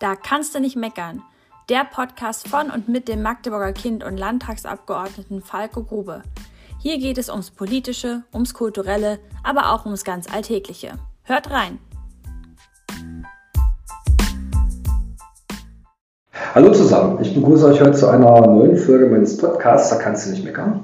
Da 0.00 0.16
kannst 0.16 0.54
du 0.54 0.60
nicht 0.60 0.74
meckern. 0.74 1.22
Der 1.68 1.84
Podcast 1.84 2.48
von 2.48 2.68
und 2.70 2.88
mit 2.88 3.06
dem 3.06 3.22
Magdeburger 3.22 3.72
Kind 3.72 4.02
und 4.02 4.16
Landtagsabgeordneten 4.16 5.40
Falco 5.40 5.84
Grube. 5.84 6.22
Hier 6.80 6.98
geht 6.98 7.16
es 7.16 7.30
ums 7.30 7.52
Politische, 7.52 8.24
ums 8.34 8.54
Kulturelle, 8.54 9.20
aber 9.44 9.72
auch 9.72 9.86
ums 9.86 10.02
ganz 10.02 10.26
Alltägliche. 10.32 10.94
Hört 11.22 11.50
rein! 11.50 11.78
Hallo 16.54 16.72
zusammen, 16.72 17.18
ich 17.22 17.32
begrüße 17.32 17.66
euch 17.66 17.80
heute 17.80 17.92
zu 17.92 18.08
einer 18.08 18.40
neuen 18.46 18.76
Folge 18.76 19.06
meines 19.06 19.38
Podcasts, 19.38 19.90
da 19.90 19.96
kannst 19.96 20.26
du 20.26 20.30
nicht 20.30 20.44
meckern. 20.44 20.82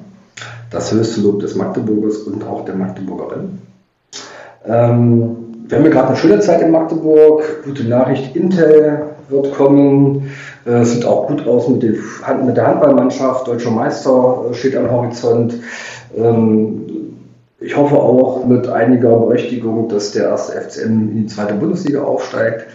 Das 0.71 0.93
höchste 0.93 1.21
Lob 1.21 1.41
des 1.41 1.57
Magdeburgers 1.57 2.19
und 2.19 2.45
auch 2.45 2.65
der 2.65 2.77
Magdeburgerin. 2.77 3.61
Ähm, 4.65 5.39
wir 5.71 5.79
haben 5.79 5.84
ja 5.84 5.91
gerade 5.93 6.09
eine 6.09 6.16
schöne 6.16 6.41
Zeit 6.41 6.62
in 6.62 6.73
Magdeburg. 6.73 7.62
Gute 7.64 7.84
Nachricht, 7.84 8.34
Intel 8.34 9.03
wird 9.29 9.54
kommen. 9.54 10.32
Äh, 10.64 10.85
sieht 10.85 11.04
auch 11.04 11.29
gut 11.29 11.46
aus 11.46 11.68
mit 11.68 11.85
der 11.85 12.67
Handballmannschaft. 12.67 13.46
Deutscher 13.46 13.71
Meister 13.71 14.46
äh, 14.50 14.54
steht 14.54 14.76
am 14.76 14.90
Horizont. 14.90 15.54
Ähm, 16.17 16.82
ich 17.61 17.76
hoffe 17.76 17.95
auch 17.95 18.45
mit 18.46 18.68
einiger 18.68 19.14
Berechtigung, 19.17 19.89
dass 19.89 20.11
der 20.11 20.31
erste 20.31 20.61
FCM 20.61 21.09
in 21.12 21.17
die 21.22 21.26
zweite 21.26 21.54
Bundesliga 21.54 22.03
aufsteigt. 22.03 22.67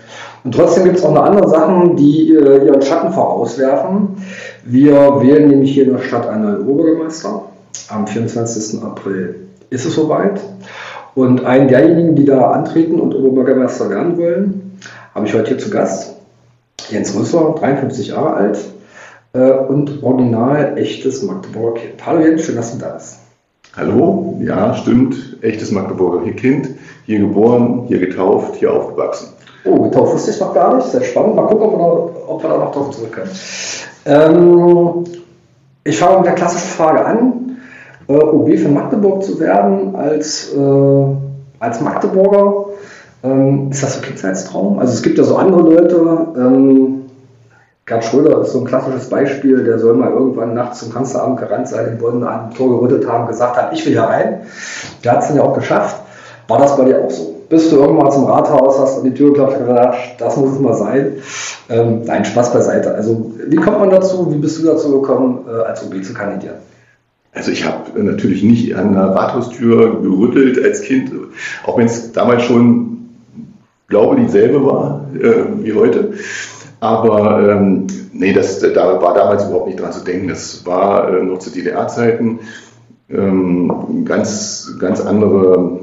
Und 0.46 0.56
trotzdem 0.56 0.86
gibt 0.86 0.98
es 0.98 1.04
auch 1.04 1.14
noch 1.14 1.26
andere 1.26 1.50
Sachen, 1.50 1.98
die 1.98 2.34
äh, 2.34 2.66
ihren 2.66 2.82
Schatten 2.82 3.12
vorauswerfen. 3.12 4.24
Wir 4.64 4.96
wählen 5.20 5.50
nämlich 5.50 5.74
hier 5.74 5.84
in 5.84 5.98
der 5.98 6.02
Stadt 6.02 6.30
einen 6.30 6.44
neuen 6.44 6.62
Oberbürgermeister. 6.66 7.42
Am 7.90 8.08
24. 8.08 8.82
April 8.84 9.36
ist 9.70 9.86
es 9.86 9.96
soweit. 9.96 10.40
Und 11.16 11.46
einen 11.46 11.70
derjenigen, 11.70 12.16
die 12.16 12.26
da 12.26 12.52
antreten 12.52 13.00
und 13.00 13.16
Oberbürgermeister 13.16 13.90
werden 13.90 14.18
wollen, 14.18 14.80
habe 15.16 15.26
ich 15.26 15.34
heute 15.34 15.50
hier 15.50 15.58
zu 15.58 15.70
Gast. 15.70 16.18
Jens 16.90 17.16
Rüsser, 17.16 17.56
53 17.58 18.10
Jahre 18.10 18.34
alt 18.34 18.60
äh, 19.34 19.52
und 19.52 20.04
original 20.04 20.78
echtes 20.78 21.24
Magdeburger 21.24 21.80
Kind. 21.80 22.06
Hallo 22.06 22.20
Jens, 22.20 22.44
schön, 22.44 22.58
dass 22.58 22.74
du 22.74 22.80
da 22.80 22.90
bist. 22.90 23.20
Hallo, 23.78 24.38
ja, 24.42 24.76
stimmt, 24.76 25.38
echtes 25.42 25.72
Magdeburger 25.72 26.30
Kind, 26.34 26.70
hier 27.06 27.20
geboren, 27.20 27.86
hier 27.88 28.00
getauft, 28.00 28.58
hier 28.58 28.74
aufgewachsen. 28.74 29.30
Oh, 29.64 29.82
getauft 29.84 30.14
wusste 30.14 30.32
ich 30.32 30.40
noch 30.40 30.54
gar 30.54 30.76
nicht, 30.76 30.88
sehr 30.88 31.02
spannend. 31.02 31.36
Mal 31.36 31.48
gucken, 31.48 31.68
ob 31.68 31.72
wir 31.72 31.78
da, 31.78 32.28
ob 32.28 32.44
wir 32.44 32.50
da 32.50 32.58
noch 32.58 32.72
drauf 32.72 32.92
zurückkommen. 32.92 33.30
Ähm, 34.06 35.04
ich 35.86 35.98
fange 35.98 36.18
mit 36.18 36.28
der 36.28 36.36
klassischen 36.36 36.70
Frage 36.70 37.04
an 37.06 37.55
äh, 38.08 38.14
OB 38.14 38.58
für 38.58 38.70
Magdeburg 38.70 39.24
zu 39.24 39.40
werden 39.40 39.96
als, 39.96 40.54
äh, 40.54 41.06
als 41.60 41.82
Magdeburger. 41.82 42.66
Ähm, 43.24 43.70
ist 43.72 43.84
das 43.84 43.96
so 43.96 44.02
Kindheitstraum? 44.02 44.80
Also 44.80 44.94
es 44.94 45.02
gibt 45.02 45.18
ja 45.18 45.24
so 45.24 45.36
andere 45.38 45.62
Leute. 45.62 46.28
Ähm, 46.38 47.02
Gerd 47.88 48.04
Schröder 48.04 48.42
ist 48.42 48.52
so 48.52 48.60
ein 48.60 48.66
klassisches 48.66 49.10
Beispiel, 49.10 49.64
der 49.64 49.78
soll 49.78 49.94
mal 49.94 50.12
irgendwann 50.12 50.56
nachts 50.56 50.80
zum 50.80 50.92
Kanzleramt 50.92 51.40
gerannt 51.40 51.68
sein, 51.68 51.86
den 51.86 51.98
Bonn 52.00 52.24
an 52.24 52.50
Tor 52.52 52.80
gerüttet 52.80 53.08
haben, 53.08 53.28
gesagt 53.28 53.58
haben, 53.58 53.76
ich 53.76 53.86
will 53.86 53.94
hier 53.94 54.02
rein. 54.02 54.42
Der 55.04 55.12
hat 55.12 55.22
es 55.22 55.28
dann 55.28 55.38
ja 55.38 55.44
auch 55.44 55.54
geschafft. 55.54 56.02
War 56.48 56.58
das 56.58 56.76
bei 56.78 56.86
dir 56.86 57.04
auch 57.04 57.12
so? 57.12 57.36
Bist 57.48 57.72
du 57.72 57.78
irgendwann 57.78 58.12
zum 58.12 58.26
Rathaus, 58.26 58.80
hast 58.80 58.98
an 58.98 59.04
die 59.04 59.14
Tür 59.14 59.30
geklappt 59.30 59.60
und 59.60 59.68
gedacht, 59.68 59.98
das 60.18 60.36
muss 60.36 60.54
es 60.54 60.60
mal 60.60 60.74
sein? 60.74 61.14
Ähm, 61.70 62.02
nein, 62.06 62.26
Spaß 62.26 62.54
beiseite. 62.54 62.96
Also, 62.96 63.32
wie 63.48 63.56
kommt 63.58 63.80
man 63.80 63.92
dazu? 63.92 64.32
Wie 64.34 64.38
bist 64.38 64.60
du 64.60 64.66
dazu 64.66 65.00
gekommen, 65.00 65.46
äh, 65.48 65.64
als 65.64 65.86
OB 65.86 66.04
zu 66.04 66.14
kandidieren? 66.16 66.56
Also 67.36 67.52
ich 67.52 67.66
habe 67.66 68.02
natürlich 68.02 68.44
nicht 68.44 68.76
an 68.76 68.94
der 68.94 69.08
Rathaustür 69.08 70.02
gerüttelt 70.02 70.64
als 70.64 70.82
Kind, 70.82 71.12
auch 71.66 71.78
wenn 71.78 71.86
es 71.86 72.14
damals 72.14 72.44
schon, 72.44 73.10
glaube 73.88 74.16
ich, 74.16 74.28
dieselbe 74.28 74.66
war 74.66 75.06
äh, 75.14 75.44
wie 75.62 75.74
heute. 75.74 76.14
Aber 76.80 77.48
ähm, 77.50 77.88
nee, 78.14 78.32
das, 78.32 78.60
da 78.60 79.02
war 79.02 79.14
damals 79.14 79.46
überhaupt 79.46 79.68
nicht 79.68 79.80
dran 79.80 79.92
zu 79.92 80.04
denken. 80.04 80.30
Das 80.30 80.66
war 80.66 81.10
äh, 81.10 81.24
noch 81.24 81.40
zu 81.40 81.50
DDR-Zeiten 81.50 82.40
ähm, 83.10 84.06
ganz, 84.06 84.76
ganz 84.80 85.02
andere 85.02 85.82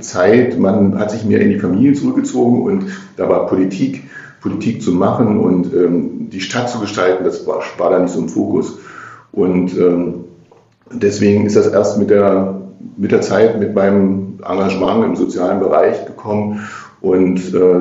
Zeit. 0.00 0.58
Man 0.58 0.98
hat 0.98 1.10
sich 1.10 1.24
mehr 1.24 1.40
in 1.40 1.48
die 1.48 1.58
Familie 1.58 1.94
zurückgezogen 1.94 2.62
und 2.62 2.86
da 3.16 3.28
war 3.28 3.46
Politik, 3.46 4.04
Politik 4.42 4.82
zu 4.82 4.92
machen 4.92 5.40
und 5.40 5.72
ähm, 5.72 6.28
die 6.30 6.40
Stadt 6.40 6.68
zu 6.68 6.78
gestalten, 6.78 7.24
das 7.24 7.46
war, 7.46 7.62
war 7.78 7.90
da 7.90 7.98
nicht 7.98 8.12
so 8.12 8.20
im 8.20 8.28
Fokus. 8.28 8.78
Und 9.32 9.76
ähm, 9.78 10.24
deswegen 10.92 11.46
ist 11.46 11.56
das 11.56 11.68
erst 11.68 11.98
mit 11.98 12.10
der, 12.10 12.60
mit 12.96 13.12
der 13.12 13.20
Zeit, 13.20 13.58
mit 13.58 13.74
meinem 13.74 14.38
Engagement 14.44 15.04
im 15.04 15.16
sozialen 15.16 15.60
Bereich 15.60 16.06
gekommen 16.06 16.68
und 17.00 17.54
äh, 17.54 17.80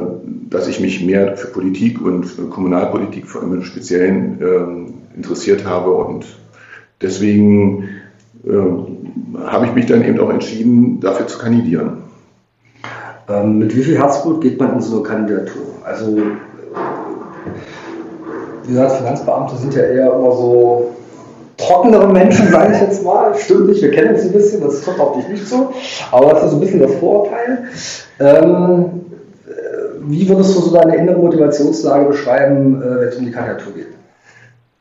dass 0.50 0.68
ich 0.68 0.80
mich 0.80 1.06
mehr 1.06 1.38
für 1.38 1.48
Politik 1.48 2.02
und 2.02 2.24
für 2.26 2.48
Kommunalpolitik 2.48 3.28
vor 3.28 3.42
allem 3.42 3.56
im 3.56 3.64
Speziellen 3.64 4.42
äh, 4.42 5.16
interessiert 5.16 5.66
habe 5.66 5.92
und 5.94 6.26
deswegen 7.02 7.90
äh, 8.46 9.46
habe 9.46 9.66
ich 9.66 9.74
mich 9.74 9.86
dann 9.86 10.04
eben 10.04 10.20
auch 10.20 10.30
entschieden, 10.30 11.00
dafür 11.00 11.28
zu 11.28 11.40
kandidieren. 11.40 12.04
Ähm, 13.28 13.60
mit 13.60 13.76
wie 13.76 13.84
viel 13.84 13.98
Herzblut 13.98 14.42
geht 14.42 14.60
man 14.60 14.74
in 14.74 14.82
so 14.82 14.98
eine 14.98 15.04
Kandidatur? 15.04 15.62
Also, 15.84 16.18
wie 18.64 18.68
gesagt, 18.68 18.94
Finanzbeamte 18.94 19.56
sind 19.58 19.74
ja 19.76 19.84
eher 19.84 20.14
immer 20.14 20.32
so 20.32 20.96
trockenere 21.70 22.12
Menschen, 22.12 22.48
sage 22.52 22.74
ich 22.74 22.82
jetzt 22.82 23.04
mal. 23.04 23.34
Stimmt 23.38 23.68
nicht, 23.68 23.82
wir 23.82 23.92
kennen 23.92 24.16
uns 24.16 24.24
ein 24.24 24.32
bisschen, 24.32 24.62
das 24.62 24.82
trifft 24.82 25.00
auf 25.00 25.16
dich 25.18 25.28
nicht 25.28 25.48
so. 25.48 25.74
Aber 26.12 26.34
das 26.34 26.46
ist 26.46 26.52
so 26.52 26.58
ein 26.58 26.62
bisschen 26.62 26.80
das 26.80 26.96
Vorurteil. 26.96 27.66
Ähm, 28.20 28.86
äh, 29.48 29.52
wie 30.08 30.28
würdest 30.28 30.56
du 30.56 30.62
so 30.62 30.74
deine 30.74 30.96
innere 30.96 31.20
Motivationslage 31.20 32.06
beschreiben, 32.06 32.82
äh, 32.82 33.02
wenn 33.02 33.08
es 33.08 33.16
um 33.16 33.26
die 33.26 33.32
Kandidatur 33.32 33.74
geht? 33.74 33.88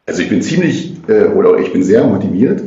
Also 0.06 0.22
ich 0.22 0.30
bin 0.30 0.40
ziemlich 0.40 0.96
äh, 1.06 1.26
oder 1.26 1.58
ich 1.58 1.70
bin 1.70 1.82
sehr 1.82 2.02
motiviert, 2.04 2.62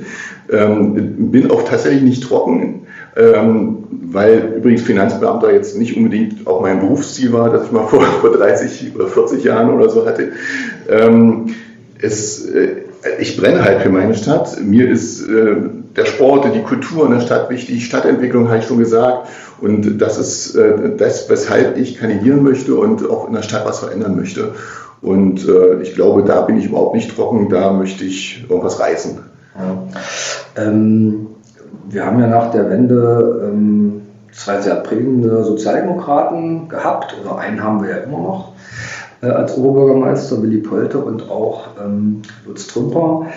ähm, 0.52 1.32
bin 1.32 1.50
auch 1.50 1.64
tatsächlich 1.64 2.04
nicht 2.04 2.24
trocken, 2.24 2.86
ähm, 3.18 3.78
weil 3.90 4.54
übrigens 4.58 4.84
Finanzbeamter 4.84 5.52
jetzt 5.52 5.76
nicht 5.76 5.98
unbedingt 5.98 6.46
auch 6.46 6.62
mein 6.62 6.80
Berufsziel 6.80 7.34
war, 7.34 7.50
das 7.50 7.66
ich 7.66 7.72
mal 7.72 7.88
vor, 7.88 8.02
vor 8.22 8.32
30 8.32 8.94
oder 8.94 9.08
40 9.08 9.44
Jahren 9.44 9.74
oder 9.74 9.90
so 9.90 10.06
hatte. 10.06 10.34
Ähm, 10.88 11.48
es, 12.00 12.46
äh, 12.46 12.84
ich 13.20 13.38
brenne 13.38 13.64
halt 13.64 13.82
für 13.82 13.90
meine 13.90 14.16
Stadt. 14.16 14.60
Mir 14.62 14.90
ist 14.90 15.28
äh, 15.28 15.56
der 15.96 16.06
Sport, 16.06 16.48
die 16.54 16.62
Kultur 16.62 17.06
in 17.06 17.14
der 17.14 17.22
Stadt 17.22 17.50
wichtig, 17.50 17.86
Stadtentwicklung 17.86 18.48
habe 18.48 18.60
ich 18.60 18.66
schon 18.66 18.80
gesagt. 18.80 19.28
Und 19.60 20.00
das 20.00 20.18
ist 20.18 20.56
äh, 20.56 20.96
das, 20.98 21.30
weshalb 21.30 21.78
ich 21.78 21.98
kandidieren 21.98 22.44
möchte 22.44 22.76
und 22.76 23.10
auch 23.10 23.28
in 23.28 23.34
der 23.34 23.44
Stadt 23.44 23.66
was 23.66 23.80
verändern 23.80 24.16
möchte. 24.16 24.56
Und 25.02 25.48
äh, 25.48 25.82
ich 25.82 25.96
glaube, 25.96 26.24
da 26.24 26.42
bin 26.42 26.58
ich 26.58 26.66
überhaupt 26.66 26.96
nicht 26.96 27.16
trocken, 27.16 27.50
da 27.50 27.74
möchte 27.74 28.04
ich 28.04 28.46
irgendwas 28.48 28.80
reißen. 28.80 29.20
Ja. 29.58 30.64
Ähm, 30.64 31.28
wir 31.90 32.06
haben 32.06 32.20
ja 32.20 32.28
nach 32.28 32.52
der 32.52 32.70
Wende 32.70 33.42
ähm, 33.44 34.02
zwei 34.32 34.62
sehr 34.62 34.76
prägende 34.76 35.44
Sozialdemokraten 35.44 36.70
gehabt, 36.70 37.16
oder 37.24 37.38
einen 37.38 37.64
haben 37.64 37.84
wir 37.84 37.90
ja 37.90 37.98
immer 37.98 38.20
noch 38.20 38.51
äh, 39.22 39.28
als 39.28 39.58
Oberbürgermeister, 39.58 40.42
Willy 40.42 40.58
Polte 40.58 41.00
und 41.00 41.30
auch 41.30 41.68
ähm, 41.84 42.22
Lutz 42.46 42.68
Trümper. 42.68 43.28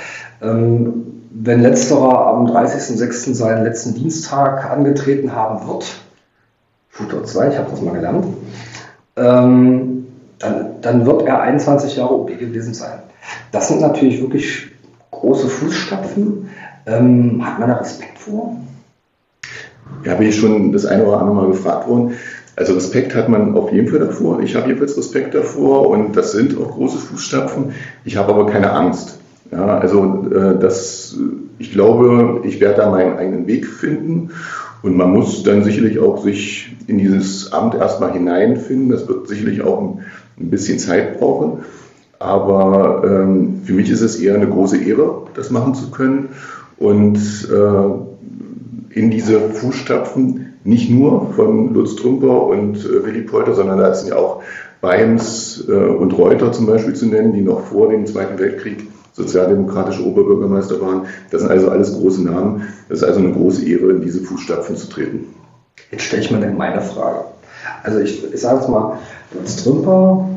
Ähm, 0.42 1.04
wenn 1.30 1.62
letzterer 1.62 2.28
am 2.28 2.46
30.06. 2.46 3.34
seinen 3.34 3.64
letzten 3.64 3.94
Dienstag 3.94 4.70
angetreten 4.70 5.34
haben 5.34 5.66
wird, 5.66 5.84
Futur 6.88 7.24
2, 7.24 7.48
ich 7.48 7.58
habe 7.58 7.70
das 7.70 7.82
mal 7.82 7.94
gelernt, 7.94 8.26
ähm, 9.16 10.06
dann, 10.38 10.80
dann 10.80 11.06
wird 11.06 11.22
er 11.22 11.40
21 11.40 11.96
Jahre 11.96 12.14
OB 12.14 12.38
gewesen 12.38 12.72
sein. 12.72 13.00
Das 13.50 13.68
sind 13.68 13.80
natürlich 13.80 14.20
wirklich 14.20 14.68
große 15.10 15.48
Fußstapfen. 15.48 16.50
Ähm, 16.86 17.44
hat 17.44 17.58
man 17.58 17.68
da 17.68 17.76
Respekt 17.76 18.18
vor? 18.18 18.56
Ja, 20.04 20.14
bin 20.14 20.28
ich 20.28 20.36
schon 20.36 20.72
das 20.72 20.84
eine 20.84 21.04
oder 21.04 21.18
andere 21.18 21.34
Mal 21.34 21.46
gefragt 21.48 21.88
worden. 21.88 22.16
Also 22.56 22.74
Respekt 22.74 23.14
hat 23.14 23.28
man 23.28 23.56
auf 23.56 23.72
jeden 23.72 23.88
Fall 23.88 23.98
davor. 23.98 24.40
Ich 24.40 24.54
habe 24.54 24.68
jedenfalls 24.68 24.96
Respekt 24.96 25.34
davor 25.34 25.88
und 25.88 26.16
das 26.16 26.32
sind 26.32 26.56
auch 26.58 26.72
große 26.72 26.98
Fußstapfen. 26.98 27.72
Ich 28.04 28.16
habe 28.16 28.32
aber 28.32 28.46
keine 28.46 28.72
Angst. 28.72 29.18
Ja, 29.50 29.78
also 29.78 30.26
äh, 30.32 30.58
das, 30.58 31.16
ich 31.58 31.72
glaube, 31.72 32.40
ich 32.44 32.60
werde 32.60 32.76
da 32.82 32.90
meinen 32.90 33.18
eigenen 33.18 33.46
Weg 33.46 33.66
finden 33.66 34.30
und 34.82 34.96
man 34.96 35.12
muss 35.12 35.42
dann 35.42 35.64
sicherlich 35.64 35.98
auch 35.98 36.22
sich 36.22 36.76
in 36.86 36.98
dieses 36.98 37.52
Amt 37.52 37.74
erstmal 37.74 38.12
hineinfinden. 38.12 38.90
Das 38.90 39.08
wird 39.08 39.28
sicherlich 39.28 39.62
auch 39.62 39.80
ein, 39.80 40.04
ein 40.38 40.50
bisschen 40.50 40.78
Zeit 40.78 41.18
brauchen. 41.18 41.64
Aber 42.18 43.02
ähm, 43.04 43.62
für 43.64 43.72
mich 43.72 43.90
ist 43.90 44.00
es 44.00 44.16
eher 44.16 44.34
eine 44.34 44.48
große 44.48 44.78
Ehre, 44.78 45.22
das 45.34 45.50
machen 45.50 45.74
zu 45.74 45.90
können 45.90 46.30
und 46.78 47.18
äh, 47.50 48.98
in 48.98 49.10
diese 49.10 49.40
Fußstapfen 49.50 50.53
nicht 50.64 50.90
nur 50.90 51.32
von 51.34 51.72
Lutz 51.74 51.96
Trümper 51.96 52.46
und 52.46 52.78
äh, 52.78 53.04
Willy 53.04 53.22
Polter, 53.22 53.54
sondern 53.54 53.78
da 53.78 53.94
sind 53.94 54.08
ja 54.08 54.16
auch 54.16 54.42
Weims 54.80 55.64
äh, 55.68 55.72
und 55.72 56.16
Reuter 56.16 56.52
zum 56.52 56.66
Beispiel 56.66 56.94
zu 56.94 57.06
nennen, 57.06 57.32
die 57.32 57.42
noch 57.42 57.60
vor 57.66 57.90
dem 57.90 58.06
Zweiten 58.06 58.38
Weltkrieg 58.38 58.86
sozialdemokratische 59.12 60.04
Oberbürgermeister 60.04 60.80
waren. 60.80 61.02
Das 61.30 61.42
sind 61.42 61.50
also 61.50 61.70
alles 61.70 61.94
große 61.94 62.24
Namen. 62.24 62.68
Das 62.88 62.98
ist 62.98 63.04
also 63.04 63.20
eine 63.20 63.32
große 63.32 63.66
Ehre, 63.68 63.90
in 63.92 64.00
diese 64.00 64.20
Fußstapfen 64.22 64.76
zu 64.76 64.88
treten. 64.88 65.26
Jetzt 65.90 66.04
stelle 66.04 66.22
ich 66.22 66.28
dann 66.28 66.56
meine 66.56 66.80
Frage. 66.80 67.24
Also 67.82 68.00
ich, 68.00 68.32
ich 68.32 68.40
sage 68.40 68.60
es 68.60 68.68
mal, 68.68 68.98
Lutz 69.32 69.62
Trümper, 69.62 70.28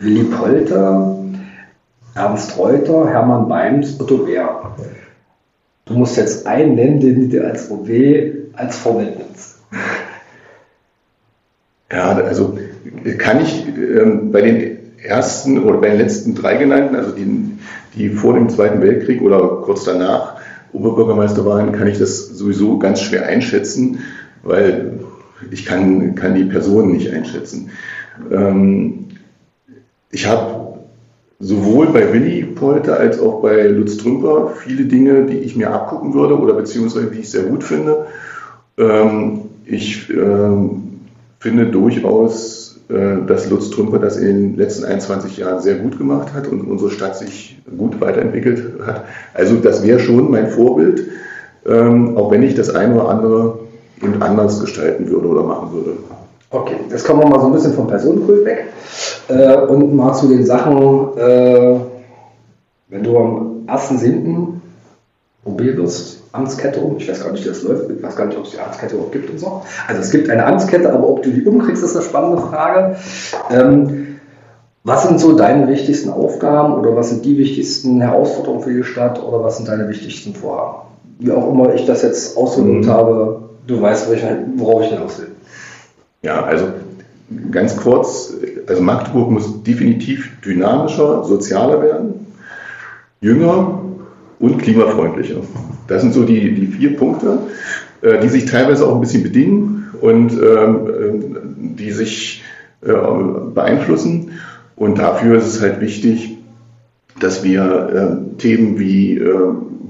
Willi 0.00 0.24
Polter, 0.24 1.16
Ernst 2.14 2.58
Reuter, 2.58 3.08
Hermann 3.08 3.48
Beims, 3.48 4.00
Otto 4.00 4.18
Bär. 4.18 4.74
Du 5.94 6.00
musst 6.00 6.16
jetzt 6.16 6.44
einen 6.44 6.74
nennen, 6.74 6.98
den 6.98 7.20
du 7.20 7.26
dir 7.28 7.46
als 7.46 7.70
OW 7.70 7.88
als 8.54 8.76
Vorbild 8.76 9.16
nimmst. 9.16 9.58
Ja, 11.92 12.16
also 12.16 12.58
kann 13.18 13.40
ich 13.40 13.64
ähm, 13.68 14.32
bei 14.32 14.40
den 14.40 14.78
ersten 15.00 15.62
oder 15.62 15.78
bei 15.78 15.90
den 15.90 15.98
letzten 15.98 16.34
drei 16.34 16.56
genannten, 16.56 16.96
also 16.96 17.12
die, 17.12 17.52
die 17.94 18.08
vor 18.08 18.34
dem 18.34 18.48
Zweiten 18.48 18.82
Weltkrieg 18.82 19.22
oder 19.22 19.60
kurz 19.62 19.84
danach 19.84 20.34
Oberbürgermeister 20.72 21.46
waren, 21.46 21.70
kann 21.70 21.86
ich 21.86 22.00
das 22.00 22.26
sowieso 22.26 22.80
ganz 22.80 23.00
schwer 23.00 23.26
einschätzen, 23.26 24.00
weil 24.42 24.98
ich 25.52 25.64
kann, 25.64 26.16
kann 26.16 26.34
die 26.34 26.46
Personen 26.46 26.90
nicht 26.90 27.12
einschätzen. 27.12 27.70
Ähm, 28.32 29.10
ich 30.10 30.26
habe 30.26 30.63
sowohl 31.40 31.88
bei 31.88 32.12
Willi 32.12 32.44
Polter 32.44 32.98
als 32.98 33.20
auch 33.20 33.42
bei 33.42 33.66
Lutz 33.66 33.96
Trümper 33.96 34.52
viele 34.56 34.84
Dinge, 34.84 35.26
die 35.26 35.38
ich 35.38 35.56
mir 35.56 35.72
abgucken 35.72 36.14
würde 36.14 36.38
oder 36.38 36.54
beziehungsweise 36.54 37.06
die 37.06 37.20
ich 37.20 37.30
sehr 37.30 37.44
gut 37.44 37.64
finde. 37.64 38.06
Ähm, 38.78 39.40
ich 39.66 40.10
ähm, 40.10 41.00
finde 41.40 41.66
durchaus, 41.66 42.80
äh, 42.88 43.26
dass 43.26 43.50
Lutz 43.50 43.70
Trümper 43.70 43.98
das 43.98 44.16
in 44.16 44.26
den 44.26 44.56
letzten 44.56 44.84
21 44.84 45.36
Jahren 45.38 45.60
sehr 45.60 45.76
gut 45.76 45.98
gemacht 45.98 46.32
hat 46.34 46.46
und 46.46 46.62
unsere 46.62 46.90
Stadt 46.90 47.16
sich 47.16 47.58
gut 47.76 48.00
weiterentwickelt 48.00 48.80
hat. 48.86 49.04
Also 49.32 49.56
das 49.56 49.82
wäre 49.82 49.98
schon 49.98 50.30
mein 50.30 50.48
Vorbild, 50.48 51.08
ähm, 51.66 52.16
auch 52.16 52.30
wenn 52.30 52.42
ich 52.42 52.54
das 52.54 52.70
eine 52.70 52.94
oder 52.94 53.08
andere 53.08 53.58
eben 54.02 54.22
anders 54.22 54.60
gestalten 54.60 55.08
würde 55.08 55.28
oder 55.28 55.42
machen 55.42 55.72
würde. 55.72 55.92
Okay, 56.50 56.76
jetzt 56.90 57.04
kommen 57.04 57.20
wir 57.20 57.28
mal 57.28 57.40
so 57.40 57.46
ein 57.46 57.52
bisschen 57.52 57.72
vom 57.72 57.88
Personenkult 57.88 58.44
weg 58.44 58.66
äh, 59.28 59.56
und 59.56 59.94
mal 59.94 60.12
zu 60.14 60.28
den 60.28 60.44
Sachen, 60.44 61.16
äh, 61.16 61.80
wenn 62.88 63.02
du 63.02 63.18
am 63.18 63.66
1.7. 63.66 64.60
OB 65.44 65.60
wirst, 65.76 66.22
Amtskette 66.32 66.80
um, 66.80 66.96
ich 66.96 67.08
weiß 67.08 67.22
gar 67.22 67.32
nicht, 67.32 67.44
wie 67.44 67.48
das 67.48 67.62
läuft, 67.62 67.90
ich 67.90 68.02
weiß 68.02 68.16
gar 68.16 68.26
nicht, 68.26 68.38
ob 68.38 68.44
es 68.44 68.52
die 68.52 68.58
Amtskette 68.58 68.94
überhaupt 68.94 69.12
gibt 69.12 69.30
und 69.30 69.38
so. 69.38 69.62
Also 69.86 70.00
es 70.00 70.10
gibt 70.10 70.28
eine 70.30 70.44
Amtskette, 70.44 70.92
aber 70.92 71.08
ob 71.08 71.22
du 71.22 71.30
die 71.30 71.44
umkriegst, 71.44 71.82
ist 71.84 71.94
eine 71.94 72.04
spannende 72.04 72.42
Frage. 72.42 72.96
Ähm, 73.50 74.18
was 74.82 75.06
sind 75.06 75.20
so 75.20 75.36
deine 75.36 75.68
wichtigsten 75.68 76.10
Aufgaben 76.10 76.74
oder 76.74 76.96
was 76.96 77.10
sind 77.10 77.24
die 77.24 77.38
wichtigsten 77.38 78.00
Herausforderungen 78.00 78.62
für 78.62 78.74
die 78.74 78.84
Stadt 78.84 79.22
oder 79.22 79.42
was 79.42 79.56
sind 79.56 79.68
deine 79.68 79.88
wichtigsten 79.88 80.34
Vorhaben? 80.34 80.88
Wie 81.20 81.30
auch 81.30 81.50
immer 81.50 81.72
ich 81.74 81.86
das 81.86 82.02
jetzt 82.02 82.36
ausgedrückt 82.36 82.86
mhm. 82.86 82.90
habe, 82.90 83.42
du 83.66 83.80
weißt, 83.80 84.08
worauf 84.56 84.82
ich 84.82 84.88
hinaus 84.88 85.18
will. 85.18 85.28
Ja, 86.22 86.42
also 86.42 86.66
ganz 87.50 87.76
kurz, 87.76 88.34
also 88.66 88.82
Magdeburg 88.82 89.30
muss 89.30 89.62
definitiv 89.62 90.30
dynamischer, 90.44 91.24
sozialer 91.24 91.82
werden, 91.82 92.26
jünger 93.20 93.80
und 94.38 94.58
klimafreundlicher. 94.58 95.36
Das 95.86 96.02
sind 96.02 96.12
so 96.12 96.24
die, 96.24 96.54
die 96.54 96.66
vier 96.66 96.96
Punkte, 96.96 97.38
äh, 98.02 98.20
die 98.20 98.28
sich 98.28 98.44
teilweise 98.44 98.86
auch 98.86 98.94
ein 98.94 99.00
bisschen 99.00 99.22
bedingen 99.22 99.86
und 100.00 100.32
ähm, 100.32 100.86
äh, 100.86 101.76
die 101.78 101.90
sich 101.90 102.42
äh, 102.82 102.92
beeinflussen. 103.54 104.32
Und 104.76 104.98
dafür 104.98 105.38
ist 105.38 105.46
es 105.46 105.62
halt 105.62 105.80
wichtig, 105.80 106.36
dass 107.20 107.44
wir 107.44 108.26
Themen 108.38 108.76
wie 108.80 109.22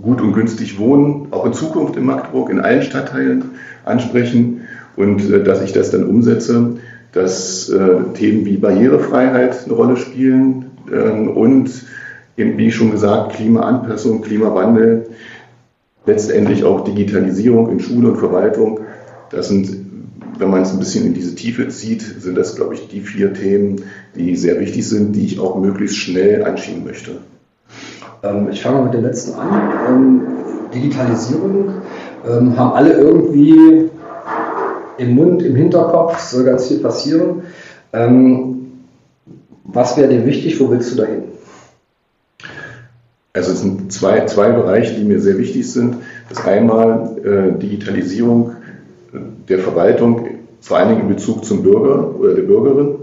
gut 0.03 0.21
und 0.21 0.35
günstig 0.35 0.79
wohnen, 0.79 1.29
auch 1.31 1.47
in 1.47 1.55
Zukunft 1.55 1.97
in 1.97 2.05
Magdeburg, 2.05 2.51
in 2.51 2.61
allen 2.61 2.83
Stadtteilen 2.83 3.45
ansprechen 3.87 4.61
und 4.95 5.31
dass 5.47 5.63
ich 5.63 5.73
das 5.73 5.91
dann 5.91 6.05
umsetze, 6.05 6.77
dass 7.15 7.73
Themen 8.15 8.45
wie 8.45 8.57
Barrierefreiheit 8.57 9.65
eine 9.65 9.75
Rolle 9.75 9.97
spielen 9.97 10.67
ähm, 10.93 11.29
und 11.29 11.71
wie 12.37 12.71
schon 12.73 12.91
gesagt, 12.91 13.35
Klimaanpassung, 13.35 14.21
Klimawandel, 14.23 15.07
letztendlich 16.07 16.65
auch 16.65 16.85
Digitalisierung 16.85 17.71
in 17.71 17.81
Schule 17.81 18.11
und 18.11 18.17
Verwaltung. 18.17 18.81
Das 19.31 19.49
sind, 19.49 19.71
wenn 20.39 20.51
man 20.51 20.63
es 20.63 20.73
ein 20.73 20.79
bisschen 20.79 21.07
in 21.07 21.15
diese 21.15 21.35
Tiefe 21.35 21.69
zieht, 21.69 22.03
sind 22.03 22.37
das, 22.37 22.57
glaube 22.57 22.75
ich, 22.75 22.89
die 22.89 23.01
vier 23.01 23.33
Themen, 23.33 23.83
die 24.17 24.37
sehr 24.37 24.59
wichtig 24.61 24.89
sind, 24.89 25.13
die 25.13 25.25
ich 25.25 25.41
auch 25.41 25.59
möglichst 25.59 25.97
schnell 25.97 26.45
anschieben 26.45 26.85
möchte. 26.85 27.19
Ähm, 28.23 28.49
ich 28.51 28.63
fange 28.63 28.79
mal 28.79 28.85
mit 28.85 28.95
dem 28.95 29.03
letzten 29.03 29.39
an. 29.39 29.73
Ähm, 29.89 30.21
Digitalisierung 30.75 31.75
ähm, 32.29 32.59
haben 32.59 32.73
alle 32.73 32.95
irgendwie 32.95 33.91
im 34.99 35.15
Mund, 35.15 35.43
im 35.43 35.57
Hinterkopf, 35.57 36.19
soll 36.19 36.45
ganz 36.45 36.69
viel 36.69 36.79
passieren. 36.79 37.43
was 39.65 39.97
wäre 39.97 40.09
dir 40.09 40.27
wichtig? 40.27 40.59
Wo 40.61 40.71
willst 40.71 40.93
du 40.93 40.97
dahin? 41.03 41.23
Also 43.33 43.53
es 43.53 43.61
sind 43.61 43.93
zwei, 43.93 44.27
zwei 44.27 44.51
Bereiche, 44.51 44.95
die 44.95 45.05
mir 45.05 45.21
sehr 45.21 45.39
wichtig 45.39 45.71
sind. 45.71 45.97
Das 46.29 46.45
einmal 46.45 47.17
äh, 47.25 47.59
Digitalisierung 47.59 48.53
der 49.49 49.59
Verwaltung, 49.59 50.27
vor 50.61 50.79
allen 50.79 50.91
Dingen 50.91 51.03
in 51.03 51.09
Bezug 51.09 51.45
zum 51.45 51.63
Bürger 51.63 52.15
oder 52.19 52.35
der 52.35 52.43
Bürgerin. 52.43 52.97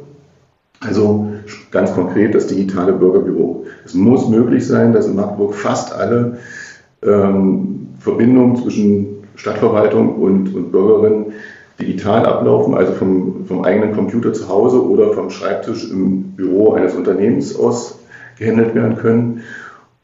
Also 0.80 1.28
ganz 1.70 1.94
konkret 1.94 2.34
das 2.34 2.48
digitale 2.48 2.94
Bürgerbüro. 2.94 3.66
Es 3.86 3.94
muss 3.94 4.28
möglich 4.28 4.66
sein, 4.66 4.94
dass 4.94 5.06
in 5.06 5.16
Magdeburg 5.16 5.54
fast 5.54 5.94
alle 5.94 6.38
ähm, 7.04 7.90
Verbindungen 8.00 8.56
zwischen 8.56 9.08
Stadtverwaltung 9.36 10.16
und, 10.16 10.54
und 10.56 10.72
Bürgerin 10.72 11.34
digital 11.82 12.26
ablaufen, 12.26 12.74
also 12.74 12.94
vom, 12.94 13.46
vom 13.46 13.64
eigenen 13.64 13.94
Computer 13.94 14.34
zu 14.34 14.48
Hause 14.48 14.84
oder 14.84 15.14
vom 15.14 15.30
Schreibtisch 15.30 15.90
im 15.90 16.32
Büro 16.34 16.74
eines 16.74 16.96
Unternehmens 16.96 17.56
aus 17.56 18.00
gehandelt 18.38 18.76
werden 18.76 18.98
können. 18.98 19.42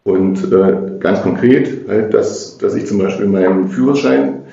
Und 0.03 0.51
äh, 0.51 0.99
ganz 0.99 1.21
konkret, 1.21 1.87
halt, 1.87 2.13
dass, 2.13 2.57
dass 2.57 2.75
ich 2.75 2.85
zum 2.85 2.99
Beispiel 2.99 3.27
meinen 3.27 3.69
Führerschein, 3.69 4.43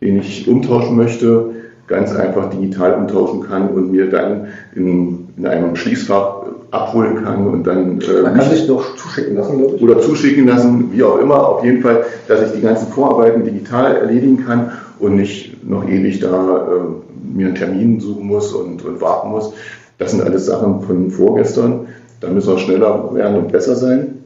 den 0.00 0.18
ich 0.18 0.48
umtauschen 0.48 0.96
möchte, 0.96 1.50
ganz 1.86 2.14
einfach 2.14 2.50
digital 2.50 2.94
umtauschen 2.94 3.42
kann 3.42 3.68
und 3.68 3.90
mir 3.90 4.10
dann 4.10 4.48
in, 4.74 5.28
in 5.40 5.46
einem 5.46 5.74
Schließfach 5.74 6.42
abholen 6.70 7.24
kann 7.24 7.46
und 7.46 7.66
dann. 7.66 8.00
Äh, 8.00 8.22
Man 8.22 8.34
kann 8.36 8.50
sich 8.50 8.66
doch 8.66 8.94
zuschicken 8.96 9.36
lassen, 9.36 9.58
glaube 9.58 9.76
ich. 9.76 9.82
Oder 9.82 10.00
zuschicken 10.00 10.46
lassen, 10.46 10.92
wie 10.92 11.02
auch 11.02 11.18
immer. 11.18 11.48
Auf 11.48 11.64
jeden 11.64 11.80
Fall, 11.80 12.04
dass 12.28 12.42
ich 12.42 12.52
die 12.52 12.60
ganzen 12.60 12.92
Vorarbeiten 12.92 13.44
digital 13.44 13.96
erledigen 13.96 14.44
kann 14.44 14.72
und 14.98 15.16
nicht 15.16 15.66
noch 15.66 15.88
ewig 15.88 16.20
da 16.20 16.28
äh, 16.28 17.34
mir 17.34 17.46
einen 17.46 17.56
Termin 17.56 18.00
suchen 18.00 18.26
muss 18.26 18.52
und, 18.52 18.84
und 18.84 19.00
warten 19.00 19.30
muss. 19.30 19.52
Das 19.98 20.10
sind 20.10 20.22
alles 20.22 20.46
Sachen 20.46 20.82
von 20.82 21.10
vorgestern. 21.10 21.88
Da 22.20 22.28
müssen 22.28 22.52
wir 22.52 22.58
schneller 22.58 23.14
werden 23.14 23.38
und 23.38 23.52
besser 23.52 23.76
sein. 23.76 24.18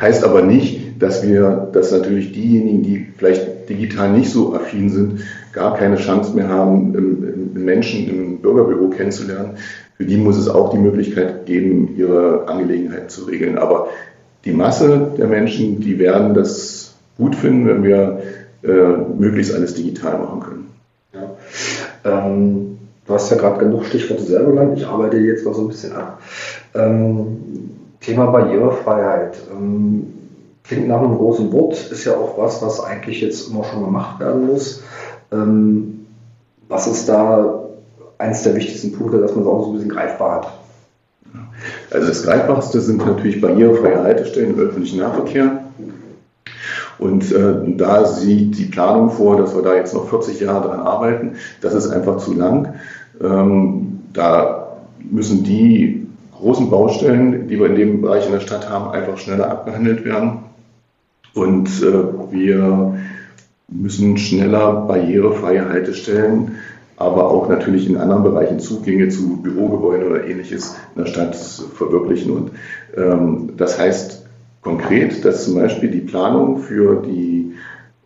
Heißt 0.00 0.24
aber 0.24 0.42
nicht, 0.42 1.02
dass 1.02 1.26
wir, 1.26 1.68
dass 1.72 1.92
natürlich 1.92 2.32
diejenigen, 2.32 2.82
die 2.82 3.06
vielleicht 3.16 3.68
digital 3.68 4.10
nicht 4.10 4.30
so 4.30 4.54
affin 4.54 4.88
sind, 4.88 5.20
gar 5.52 5.76
keine 5.76 5.96
Chance 5.96 6.34
mehr 6.34 6.48
haben, 6.48 7.52
Menschen 7.54 8.08
im 8.08 8.38
Bürgerbüro 8.38 8.88
kennenzulernen. 8.88 9.52
Für 10.02 10.08
die 10.08 10.16
muss 10.16 10.36
es 10.36 10.48
auch 10.48 10.70
die 10.70 10.78
Möglichkeit 10.78 11.46
geben, 11.46 11.94
ihre 11.96 12.48
Angelegenheiten 12.48 13.08
zu 13.08 13.22
regeln. 13.22 13.56
Aber 13.56 13.86
die 14.44 14.50
Masse 14.50 15.12
der 15.16 15.28
Menschen, 15.28 15.78
die 15.78 15.96
werden 16.00 16.34
das 16.34 16.94
gut 17.16 17.36
finden, 17.36 17.68
wenn 17.68 17.84
wir 17.84 18.20
äh, 18.64 18.96
möglichst 19.16 19.54
alles 19.54 19.74
digital 19.74 20.18
machen 20.18 20.40
können. 20.40 20.70
Ja. 21.14 22.26
Ähm, 22.26 22.78
du 23.06 23.14
hast 23.14 23.30
ja 23.30 23.36
gerade 23.36 23.60
genug 23.60 23.84
Stichworte 23.84 24.24
selber 24.24 24.50
genannt. 24.50 24.72
Ich 24.74 24.84
arbeite 24.84 25.18
jetzt 25.18 25.46
mal 25.46 25.54
so 25.54 25.60
ein 25.60 25.68
bisschen 25.68 25.92
ab. 25.92 26.20
Ähm, 26.74 27.36
Thema 28.00 28.26
Barrierefreiheit. 28.26 29.36
Ähm, 29.52 30.14
klingt 30.64 30.88
nach 30.88 31.00
einem 31.00 31.14
großen 31.14 31.52
Wort, 31.52 31.74
ist 31.92 32.04
ja 32.04 32.16
auch 32.16 32.36
was, 32.38 32.60
was 32.60 32.82
eigentlich 32.82 33.20
jetzt 33.20 33.48
immer 33.48 33.62
schon 33.62 33.84
gemacht 33.84 34.18
werden 34.18 34.48
muss. 34.48 34.82
Ähm, 35.30 36.06
was 36.68 36.88
ist 36.88 37.08
da 37.08 37.61
eines 38.22 38.42
der 38.42 38.54
wichtigsten 38.54 38.92
Punkte, 38.92 39.18
dass 39.18 39.34
man 39.34 39.44
es 39.44 39.48
auch 39.48 39.64
so 39.64 39.70
ein 39.70 39.74
bisschen 39.74 39.90
greifbar 39.90 40.36
hat? 40.36 40.52
Also 41.90 42.08
das 42.08 42.22
Greifbarste 42.24 42.80
sind 42.80 43.04
natürlich 43.06 43.40
barrierefreie 43.40 44.02
Haltestellen 44.02 44.54
im 44.54 44.60
öffentlichen 44.60 45.00
Nahverkehr. 45.00 45.62
Und 46.98 47.32
äh, 47.32 47.76
da 47.76 48.04
sieht 48.04 48.58
die 48.58 48.66
Planung 48.66 49.10
vor, 49.10 49.36
dass 49.36 49.54
wir 49.54 49.62
da 49.62 49.74
jetzt 49.74 49.94
noch 49.94 50.08
40 50.08 50.40
Jahre 50.40 50.68
dran 50.68 50.80
arbeiten. 50.80 51.32
Das 51.60 51.74
ist 51.74 51.90
einfach 51.90 52.18
zu 52.18 52.34
lang. 52.34 52.74
Ähm, 53.20 54.00
da 54.12 54.76
müssen 55.10 55.42
die 55.42 56.06
großen 56.38 56.70
Baustellen, 56.70 57.48
die 57.48 57.58
wir 57.58 57.66
in 57.66 57.76
dem 57.76 58.00
Bereich 58.02 58.26
in 58.26 58.32
der 58.32 58.40
Stadt 58.40 58.68
haben, 58.68 58.90
einfach 58.90 59.18
schneller 59.18 59.50
abgehandelt 59.50 60.04
werden. 60.04 60.40
Und 61.34 61.68
äh, 61.82 62.32
wir 62.32 62.94
müssen 63.68 64.16
schneller 64.18 64.72
barrierefreie 64.86 65.68
Haltestellen, 65.68 66.56
aber 67.02 67.30
auch 67.30 67.48
natürlich 67.48 67.88
in 67.88 67.96
anderen 67.96 68.22
Bereichen 68.22 68.60
Zugänge 68.60 69.08
zu 69.08 69.38
Bürogebäuden 69.42 70.06
oder 70.06 70.24
ähnliches 70.24 70.76
in 70.94 71.02
der 71.02 71.10
Stadt 71.10 71.34
verwirklichen. 71.34 72.30
Und 72.30 72.50
ähm, 72.96 73.50
das 73.56 73.78
heißt 73.78 74.24
konkret, 74.62 75.24
dass 75.24 75.44
zum 75.44 75.56
Beispiel 75.56 75.90
die 75.90 76.00
Planung 76.00 76.58
für 76.58 77.02
die 77.02 77.54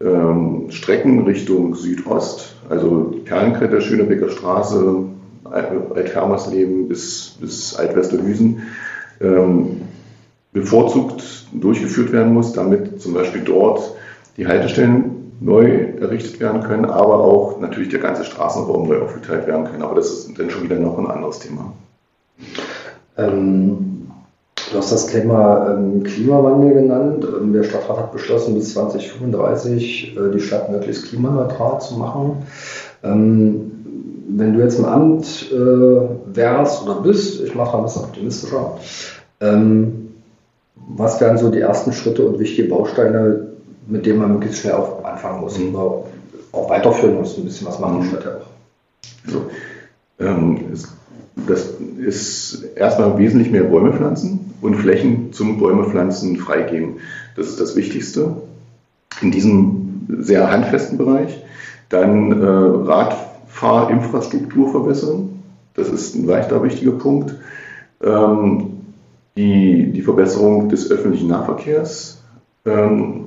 ähm, 0.01 0.71
Strecken 0.71 1.25
Richtung 1.25 1.75
Südost, 1.75 2.55
also 2.71 3.15
Perlenkretter, 3.25 3.83
Schönebecker 3.83 4.31
Straße, 4.31 5.05
Althermersleben 5.45 6.89
bis, 6.89 7.37
bis 7.39 7.75
Altwesterhüsen, 7.75 8.63
ähm, 9.21 9.83
bevorzugt 10.55 11.47
durchgeführt 11.53 12.13
werden 12.13 12.33
muss, 12.33 12.55
damit 12.55 13.01
zum 13.03 13.13
Beispiel 13.13 13.43
dort 13.43 13.95
die 14.39 14.47
Haltestellen 14.47 15.35
neu 15.41 15.86
errichtet 16.01 16.41
werden 16.41 16.63
können, 16.63 16.85
aber 16.85 17.19
auch 17.21 17.61
natürlich 17.61 17.89
der 17.89 18.01
ganze 18.01 18.25
Straßenraum 18.25 18.89
neu 18.89 19.03
aufgeteilt 19.03 19.47
werden 19.47 19.65
kann. 19.65 19.83
Aber 19.83 19.95
das 19.95 20.11
ist 20.11 20.39
dann 20.39 20.51
schon 20.51 20.65
wieder 20.65 20.77
noch 20.77 20.99
ein 20.99 21.07
anderes 21.07 21.39
Thema. 21.39 21.73
Ähm, 23.17 24.07
du 24.71 24.79
hast 24.79 24.93
das 24.93 25.07
Thema 25.07 25.75
ähm, 25.75 26.03
Klimawandel 26.03 26.75
genannt. 26.75 27.27
Ähm, 27.41 27.53
der 27.53 27.65
Stadtrat 27.65 27.99
hat 27.99 28.13
beschlossen, 28.13 28.55
bis 28.55 28.75
2035 28.75 30.17
äh, 30.17 30.31
die 30.33 30.41
Stadt 30.41 30.71
möglichst 30.71 31.09
klimaneutral 31.09 31.81
zu 31.81 31.97
machen. 31.97 32.43
Ähm, 33.03 33.73
wenn 34.29 34.55
du 34.55 34.61
jetzt 34.61 34.79
im 34.79 34.85
Amt 34.85 35.51
äh, 35.53 36.37
wärst 36.37 36.83
oder 36.83 37.01
bist, 37.01 37.43
ich 37.43 37.55
mache 37.55 37.77
ein 37.77 37.85
bisschen 37.85 38.05
optimistischer, 38.05 38.79
ähm, 39.41 40.09
was 40.97 41.21
wären 41.21 41.39
so 41.39 41.51
die 41.51 41.61
ersten 41.61 41.93
Schritte 41.93 42.27
und 42.27 42.39
wichtige 42.39 42.69
Bausteine, 42.69 43.46
mit 43.87 44.07
denen 44.07 44.19
man 44.19 44.33
möglichst 44.33 44.61
schnell 44.61 44.75
auf, 44.75 45.05
anfangen 45.05 45.41
muss 45.41 45.59
mhm. 45.59 45.75
oder 45.75 46.05
auch 46.53 46.71
weiterführen 46.71 47.17
muss, 47.17 47.37
ein 47.37 47.45
bisschen 47.45 47.67
was 47.67 47.79
machen 47.79 48.01
mhm. 48.01 48.09
statt 48.09 48.27
auch? 48.27 48.47
Also, 49.27 49.51
ähm, 50.19 50.73
es, 50.73 50.89
das 51.47 51.75
ist 51.99 52.65
erstmal 52.77 53.19
wesentlich 53.19 53.51
mehr 53.51 53.65
Bäume 53.65 53.93
pflanzen 53.93 54.55
und 54.63 54.77
Flächen 54.77 55.33
zum 55.33 55.59
Bäumepflanzen 55.59 56.37
freigeben. 56.37 56.99
Das 57.37 57.49
ist 57.49 57.61
das 57.61 57.77
Wichtigste 57.77 58.37
in 59.21 59.31
diesem 59.31 60.07
sehr 60.21 60.51
handfesten 60.51 60.99
Bereich. 60.99 61.43
Dann 61.89 62.33
äh, 62.33 62.47
Radfahrinfrastruktur 62.47 64.71
verbessern. 64.71 65.41
Das 65.75 65.89
ist 65.89 66.15
ein 66.15 66.27
weiterer 66.27 66.63
wichtiger 66.63 66.93
Punkt. 66.93 67.35
Ähm, 68.03 68.73
die, 69.37 69.93
die 69.93 70.03
Verbesserung 70.03 70.71
des 70.71 70.91
öffentlichen 70.91 71.29
Nahverkehrs. 71.29 72.23
Ähm, 72.65 73.26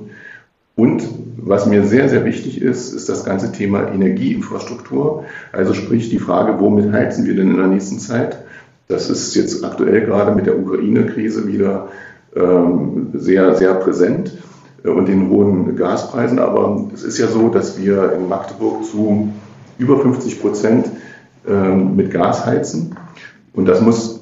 und 0.76 1.02
was 1.36 1.66
mir 1.66 1.84
sehr, 1.84 2.08
sehr 2.08 2.24
wichtig 2.24 2.60
ist, 2.60 2.92
ist 2.92 3.08
das 3.08 3.24
ganze 3.24 3.52
Thema 3.52 3.92
Energieinfrastruktur. 3.92 5.24
Also 5.52 5.74
sprich 5.74 6.10
die 6.10 6.18
Frage, 6.18 6.60
womit 6.60 6.92
heizen 6.92 7.26
wir 7.26 7.34
denn 7.34 7.50
in 7.50 7.56
der 7.56 7.66
nächsten 7.66 7.98
Zeit? 7.98 8.38
Das 8.88 9.08
ist 9.08 9.34
jetzt 9.34 9.64
aktuell 9.64 10.04
gerade 10.04 10.34
mit 10.34 10.46
der 10.46 10.58
Ukraine-Krise 10.58 11.46
wieder 11.46 11.88
ähm, 12.36 13.08
sehr, 13.14 13.54
sehr 13.56 13.74
präsent 13.74 14.32
äh, 14.84 14.88
und 14.88 15.08
den 15.08 15.28
hohen 15.28 15.76
Gaspreisen. 15.76 16.38
Aber 16.38 16.88
es 16.94 17.02
ist 17.02 17.18
ja 17.18 17.26
so, 17.26 17.48
dass 17.48 17.78
wir 17.78 18.12
in 18.12 18.28
Magdeburg 18.28 18.84
zu 18.84 19.32
über 19.78 19.98
50 19.98 20.40
Prozent 20.40 20.90
ähm, 21.48 21.96
mit 21.96 22.10
Gas 22.10 22.46
heizen. 22.46 22.96
Und 23.54 23.66
das 23.66 23.80
muss 23.80 24.20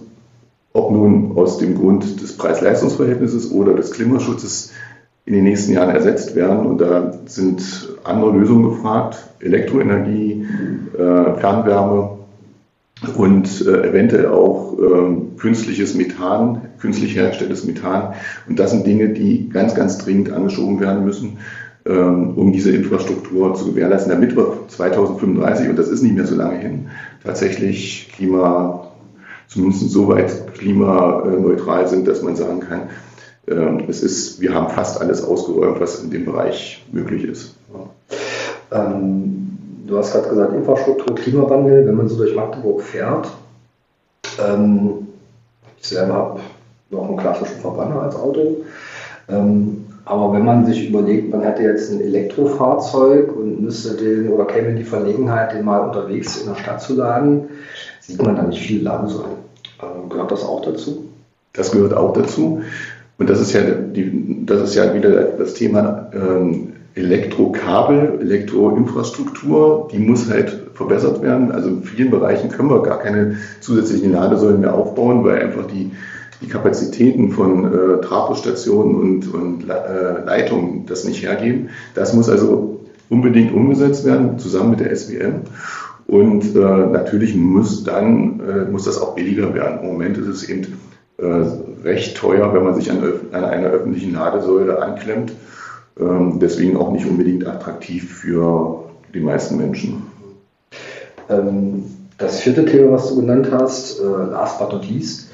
ob 0.79 0.93
nun 0.93 1.37
aus 1.37 1.59
dem 1.59 1.77
Grund 1.77 2.23
des 2.23 2.37
Preis-Leistungs-Verhältnisses 2.37 3.51
oder 3.51 3.75
des 3.75 3.91
Klimaschutzes 3.93 4.71
in 5.29 5.35
den 5.35 5.45
nächsten 5.45 5.73
Jahren 5.73 5.95
ersetzt 5.95 6.35
werden. 6.37 6.65
Und 6.65 6.81
da 6.81 7.13
sind 7.27 7.63
andere 8.03 8.31
Lösungen 8.31 8.71
gefragt, 8.71 9.29
Elektroenergie, 9.41 10.47
äh, 10.95 11.39
Fernwärme 11.39 12.13
und 13.15 13.67
äh, 13.67 13.91
eventuell 13.91 14.29
auch 14.29 14.79
äh, 14.79 15.39
künstliches 15.39 15.95
Methan, 15.95 16.71
künstlich 16.79 17.15
hergestelltes 17.15 17.67
Methan. 17.67 18.15
Und 18.49 18.59
das 18.59 18.71
sind 18.71 18.87
Dinge, 18.87 19.11
die 19.11 19.51
ganz, 19.51 19.75
ganz 19.75 19.99
dringend 19.99 20.33
angeschoben 20.33 20.81
werden 20.81 21.05
müssen, 21.05 21.37
ähm, 21.85 22.33
um 22.35 22.51
diese 22.51 22.71
Infrastruktur 22.71 23.55
zu 23.55 23.67
gewährleisten, 23.67 24.11
damit 24.11 24.35
wir 24.35 24.67
2035, 24.69 25.69
und 25.69 25.79
das 25.79 25.89
ist 25.89 26.03
nicht 26.03 26.15
mehr 26.15 26.27
so 26.27 26.37
lange 26.37 26.57
hin, 26.57 26.87
tatsächlich 27.23 28.11
Klima 28.17 28.89
zumindest 29.47 29.91
so 29.91 30.15
klimaneutral 30.55 31.87
sind, 31.87 32.09
dass 32.09 32.23
man 32.23 32.35
sagen 32.35 32.61
kann, 32.61 32.83
es 33.89 34.03
ist, 34.03 34.41
wir 34.41 34.55
haben 34.55 34.69
fast 34.71 35.01
alles 35.01 35.23
ausgeräumt, 35.23 35.81
was 35.81 36.03
in 36.03 36.11
dem 36.11 36.25
Bereich 36.25 36.85
möglich 36.93 37.25
ist. 37.25 37.55
Ähm, 38.71 39.59
du 39.87 39.97
hast 39.97 40.13
gerade 40.13 40.29
gesagt, 40.29 40.53
Infrastruktur, 40.55 41.15
Klimawandel, 41.15 41.87
wenn 41.87 41.95
man 41.95 42.09
so 42.09 42.17
durch 42.17 42.35
Magdeburg 42.35 42.83
fährt. 42.83 43.29
Ähm, 44.47 45.09
ich 45.81 45.89
selber 45.89 46.15
habe 46.15 46.41
noch 46.91 47.09
einen 47.09 47.17
klassischen 47.17 47.61
Verbrenner 47.61 48.03
als 48.03 48.17
Auto. 48.17 48.65
Ähm, 49.29 49.85
aber 50.05 50.33
wenn 50.33 50.45
man 50.45 50.65
sich 50.65 50.89
überlegt, 50.89 51.31
man 51.31 51.43
hätte 51.43 51.63
jetzt 51.63 51.93
ein 51.93 52.01
Elektrofahrzeug 52.01 53.35
und 53.37 53.61
müsste 53.61 53.95
den 53.95 54.31
oder 54.31 54.47
käme 54.47 54.69
in 54.69 54.77
die 54.77 54.85
Verlegenheit, 54.85 55.53
den 55.53 55.65
mal 55.65 55.81
unterwegs 55.81 56.41
in 56.41 56.49
der 56.49 56.55
Stadt 56.55 56.81
zu 56.81 56.95
laden, 56.95 57.49
sieht 58.01 58.23
man 58.23 58.37
da 58.37 58.43
nicht 58.43 58.63
viele 58.63 58.85
Ladensäulen. 58.85 59.37
Ähm, 59.83 60.09
gehört 60.09 60.33
das 60.33 60.45
auch 60.45 60.63
dazu? 60.63 61.05
Das 61.53 61.73
gehört 61.73 61.93
auch 61.93 62.15
dazu. 62.15 62.63
Und 63.19 63.29
das 63.29 63.41
ist 63.41 63.53
ja, 63.53 63.63
die, 63.63 64.47
das 64.47 64.63
ist 64.63 64.75
ja 64.77 64.95
wieder 64.95 65.11
das 65.11 65.55
Thema 65.55 66.11
ähm, 66.15 66.69
Elektrokabel, 66.95 68.19
Elektroinfrastruktur, 68.21 69.89
die 69.93 69.99
muss 69.99 70.31
halt 70.31 70.71
verbessert 70.75 71.21
werden. 71.23 71.51
Also 71.53 71.69
in 71.69 71.83
vielen 71.83 72.11
Bereichen 72.11 72.49
können 72.49 72.71
wir 72.71 72.83
gar 72.83 72.99
keine 72.99 73.37
zusätzlichen 73.61 74.13
Ladesäulen 74.13 74.61
mehr 74.61 74.75
aufbauen, 74.75 75.25
weil 75.25 75.41
einfach 75.41 75.67
die, 75.67 75.91
die 76.41 76.49
Kapazitäten 76.49 77.31
von 77.31 77.65
äh, 77.65 78.01
Trafostationen 78.01 78.95
und, 78.95 79.35
und 79.35 79.69
äh, 79.69 80.25
Leitungen 80.25 80.87
das 80.87 81.05
nicht 81.05 81.23
hergeben. 81.23 81.71
Das 81.95 82.15
muss 82.15 82.29
also 82.29 82.85
unbedingt 83.09 83.53
umgesetzt 83.53 84.05
werden, 84.05 84.39
zusammen 84.39 84.71
mit 84.71 84.81
der 84.81 84.95
SWM. 84.95 85.43
Und 86.07 86.57
äh, 86.57 86.59
natürlich 86.59 87.35
muss 87.35 87.85
dann 87.85 88.41
äh, 88.41 88.71
muss 88.71 88.85
das 88.85 89.01
auch 89.01 89.15
billiger 89.15 89.55
werden. 89.55 89.81
Im 89.83 89.89
Moment 89.89 90.17
ist 90.19 90.27
es 90.27 90.49
eben 90.49 90.67
recht 91.21 92.17
teuer, 92.17 92.55
wenn 92.55 92.63
man 92.63 92.75
sich 92.75 92.91
an, 92.91 93.03
an 93.33 93.45
einer 93.45 93.69
öffentlichen 93.69 94.13
Ladesäule 94.13 94.81
anklemmt. 94.81 95.33
Ähm, 95.99 96.39
deswegen 96.41 96.77
auch 96.77 96.93
nicht 96.93 97.07
unbedingt 97.07 97.47
attraktiv 97.47 98.13
für 98.13 98.85
die 99.13 99.21
meisten 99.21 99.57
Menschen. 99.57 100.05
Ähm, 101.29 101.85
das 102.19 102.41
vierte 102.41 102.65
Thema, 102.65 102.93
was 102.93 103.09
du 103.09 103.17
genannt 103.17 103.49
hast, 103.51 104.01
äh, 104.01 104.05
last 104.05 104.59
but 104.59 104.73
not 104.73 104.89
least, 104.89 105.31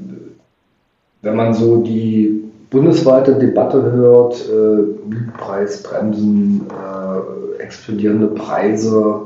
man 1.22 1.54
so 1.54 1.82
die 1.82 2.44
bundesweite 2.70 3.36
Debatte 3.36 3.92
hört, 3.92 4.50
äh, 4.50 5.10
Mietpreisbremsen, 5.10 6.68
äh, 6.70 7.62
explodierende 7.62 8.28
Preise, 8.28 9.24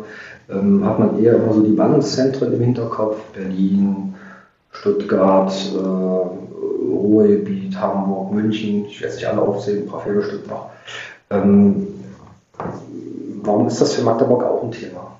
ähm, 0.51 0.85
hat 0.85 0.99
man 0.99 1.23
eher 1.23 1.35
immer 1.35 1.53
so 1.53 1.61
die 1.61 1.73
Ballungszentren 1.73 2.53
im 2.53 2.61
Hinterkopf, 2.61 3.17
Berlin, 3.33 4.15
Stuttgart, 4.71 5.53
äh, 5.73 5.77
Ruhrgebiet, 5.77 7.79
Hamburg, 7.79 8.33
München, 8.33 8.85
ich 8.85 9.01
werde 9.01 9.15
nicht 9.15 9.27
alle 9.27 9.41
aufsehen, 9.41 9.83
ein 9.83 9.87
paar 9.87 10.05
bestimmt 10.05 10.47
noch. 10.47 10.69
Ähm, 11.29 11.87
warum 13.43 13.67
ist 13.67 13.81
das 13.81 13.93
für 13.93 14.03
Magdeburg 14.03 14.43
auch 14.43 14.63
ein 14.63 14.71
Thema? 14.71 15.19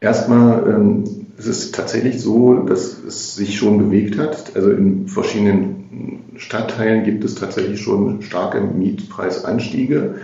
Erstmal 0.00 0.66
ähm, 0.66 1.04
es 1.38 1.46
ist 1.46 1.74
tatsächlich 1.74 2.20
so, 2.20 2.54
dass 2.54 2.98
es 3.04 3.34
sich 3.34 3.56
schon 3.56 3.78
bewegt 3.78 4.18
hat. 4.18 4.52
Also 4.54 4.70
in 4.70 5.08
verschiedenen 5.08 6.32
Stadtteilen 6.36 7.04
gibt 7.04 7.24
es 7.24 7.34
tatsächlich 7.34 7.80
schon 7.80 8.22
starke 8.22 8.60
Mietpreisanstiege. 8.60 10.16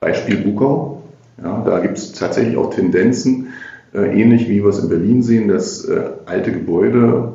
Beispiel 0.00 0.38
Bukau. 0.38 0.99
Ja, 1.42 1.62
da 1.64 1.80
gibt 1.80 1.98
es 1.98 2.12
tatsächlich 2.12 2.56
auch 2.56 2.74
Tendenzen, 2.74 3.48
äh, 3.94 4.20
ähnlich 4.20 4.48
wie 4.48 4.62
wir 4.62 4.70
es 4.70 4.78
in 4.78 4.88
Berlin 4.88 5.22
sehen, 5.22 5.48
dass 5.48 5.84
äh, 5.84 6.10
alte 6.26 6.52
Gebäude 6.52 7.34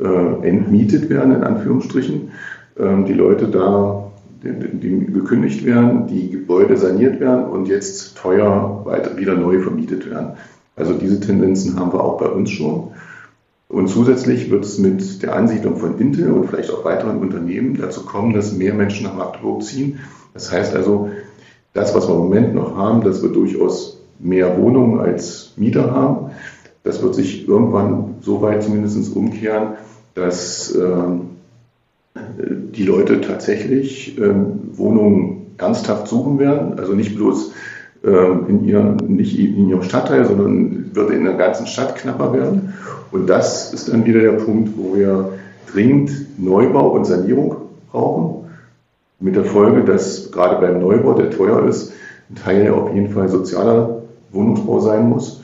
äh, 0.00 0.48
entmietet 0.48 1.08
werden, 1.08 1.34
in 1.34 1.44
Anführungsstrichen. 1.44 2.32
Ähm, 2.78 3.04
die 3.04 3.12
Leute 3.12 3.48
da 3.48 4.10
die, 4.44 4.78
die 4.78 5.12
gekündigt 5.12 5.64
werden, 5.64 6.06
die 6.06 6.30
Gebäude 6.30 6.76
saniert 6.76 7.20
werden 7.20 7.46
und 7.46 7.66
jetzt 7.66 8.16
teuer 8.16 8.82
weiter, 8.84 9.16
wieder 9.16 9.34
neu 9.34 9.60
vermietet 9.60 10.10
werden. 10.10 10.32
Also 10.76 10.94
diese 10.94 11.20
Tendenzen 11.20 11.78
haben 11.78 11.92
wir 11.92 12.02
auch 12.02 12.18
bei 12.18 12.26
uns 12.26 12.50
schon. 12.50 12.90
Und 13.68 13.88
zusätzlich 13.88 14.50
wird 14.50 14.64
es 14.64 14.78
mit 14.78 15.22
der 15.22 15.34
Ansiedlung 15.34 15.76
von 15.76 15.98
Intel 15.98 16.30
und 16.30 16.48
vielleicht 16.48 16.70
auch 16.70 16.84
weiteren 16.84 17.18
Unternehmen 17.18 17.76
dazu 17.80 18.04
kommen, 18.04 18.34
dass 18.34 18.52
mehr 18.52 18.74
Menschen 18.74 19.04
nach 19.04 19.14
Magdeburg 19.14 19.62
ziehen. 19.62 19.98
Das 20.32 20.52
heißt 20.52 20.76
also, 20.76 21.10
das, 21.74 21.94
was 21.94 22.08
wir 22.08 22.14
im 22.14 22.22
Moment 22.22 22.54
noch 22.54 22.76
haben, 22.76 23.02
dass 23.02 23.22
wir 23.22 23.30
durchaus 23.30 24.00
mehr 24.18 24.56
Wohnungen 24.58 25.00
als 25.00 25.52
Mieter 25.56 25.90
haben, 25.92 26.30
das 26.84 27.02
wird 27.02 27.14
sich 27.14 27.48
irgendwann 27.48 28.16
so 28.20 28.42
weit 28.42 28.62
zumindest 28.62 29.14
umkehren, 29.14 29.74
dass 30.14 30.74
äh, 30.74 30.92
die 32.36 32.84
Leute 32.84 33.20
tatsächlich 33.20 34.18
äh, 34.18 34.34
Wohnungen 34.72 35.46
ernsthaft 35.56 36.08
suchen 36.08 36.38
werden. 36.38 36.78
Also 36.78 36.92
nicht 36.92 37.16
bloß 37.16 37.52
ähm, 38.04 38.44
in 38.48 38.64
ihrem, 38.64 38.96
nicht 38.96 39.38
in 39.38 39.68
ihrem 39.68 39.82
Stadtteil, 39.82 40.26
sondern 40.26 40.94
wird 40.94 41.10
in 41.10 41.24
der 41.24 41.34
ganzen 41.34 41.66
Stadt 41.66 41.96
knapper 41.96 42.32
werden. 42.32 42.74
Und 43.10 43.28
das 43.28 43.72
ist 43.72 43.88
dann 43.88 44.04
wieder 44.04 44.20
der 44.20 44.32
Punkt, 44.32 44.76
wo 44.76 44.94
wir 44.94 45.32
dringend 45.72 46.38
Neubau 46.38 46.90
und 46.90 47.06
Sanierung 47.06 47.56
brauchen. 47.90 48.43
Mit 49.24 49.36
der 49.36 49.46
Folge, 49.46 49.84
dass 49.84 50.30
gerade 50.32 50.56
beim 50.56 50.80
Neubau, 50.80 51.14
der 51.14 51.30
teuer 51.30 51.66
ist, 51.66 51.94
ein 52.28 52.34
Teil 52.34 52.70
auf 52.70 52.94
jeden 52.94 53.08
Fall 53.08 53.30
sozialer 53.30 54.02
Wohnungsbau 54.32 54.80
sein 54.80 55.08
muss. 55.08 55.40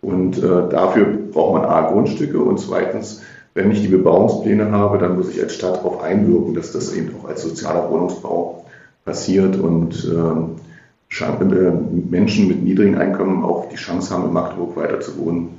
Und 0.00 0.38
äh, 0.38 0.68
dafür 0.70 1.18
braucht 1.32 1.54
man 1.54 1.64
A, 1.64 1.90
Grundstücke 1.90 2.38
und 2.40 2.60
zweitens, 2.60 3.22
wenn 3.54 3.72
ich 3.72 3.82
die 3.82 3.88
Bebauungspläne 3.88 4.70
habe, 4.70 4.98
dann 4.98 5.16
muss 5.16 5.30
ich 5.30 5.42
als 5.42 5.56
Stadt 5.56 5.78
darauf 5.78 6.00
einwirken, 6.00 6.54
dass 6.54 6.70
das 6.70 6.94
eben 6.94 7.10
auch 7.18 7.28
als 7.28 7.42
sozialer 7.42 7.90
Wohnungsbau 7.90 8.64
passiert 9.04 9.56
und 9.56 10.04
äh, 10.04 11.20
äh 11.20 11.72
Menschen 12.08 12.46
mit 12.46 12.62
niedrigen 12.62 12.98
Einkommen 12.98 13.42
auch 13.42 13.68
die 13.68 13.74
Chance 13.74 14.14
haben, 14.14 14.26
in 14.26 14.32
Magdeburg 14.32 14.76
weiter 14.76 15.00
zu 15.00 15.18
wohnen. 15.18 15.58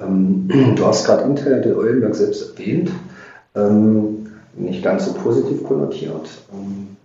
Ähm, 0.00 0.48
du 0.76 0.86
hast 0.86 1.04
gerade 1.04 1.24
Internet 1.24 1.66
in 1.66 1.74
Eulenberg 1.74 2.14
selbst 2.14 2.56
erwähnt, 2.56 2.92
ähm, 3.56 4.21
nicht 4.54 4.82
ganz 4.82 5.06
so 5.06 5.14
positiv 5.14 5.64
konnotiert. 5.64 6.28
Ähm, 6.52 6.96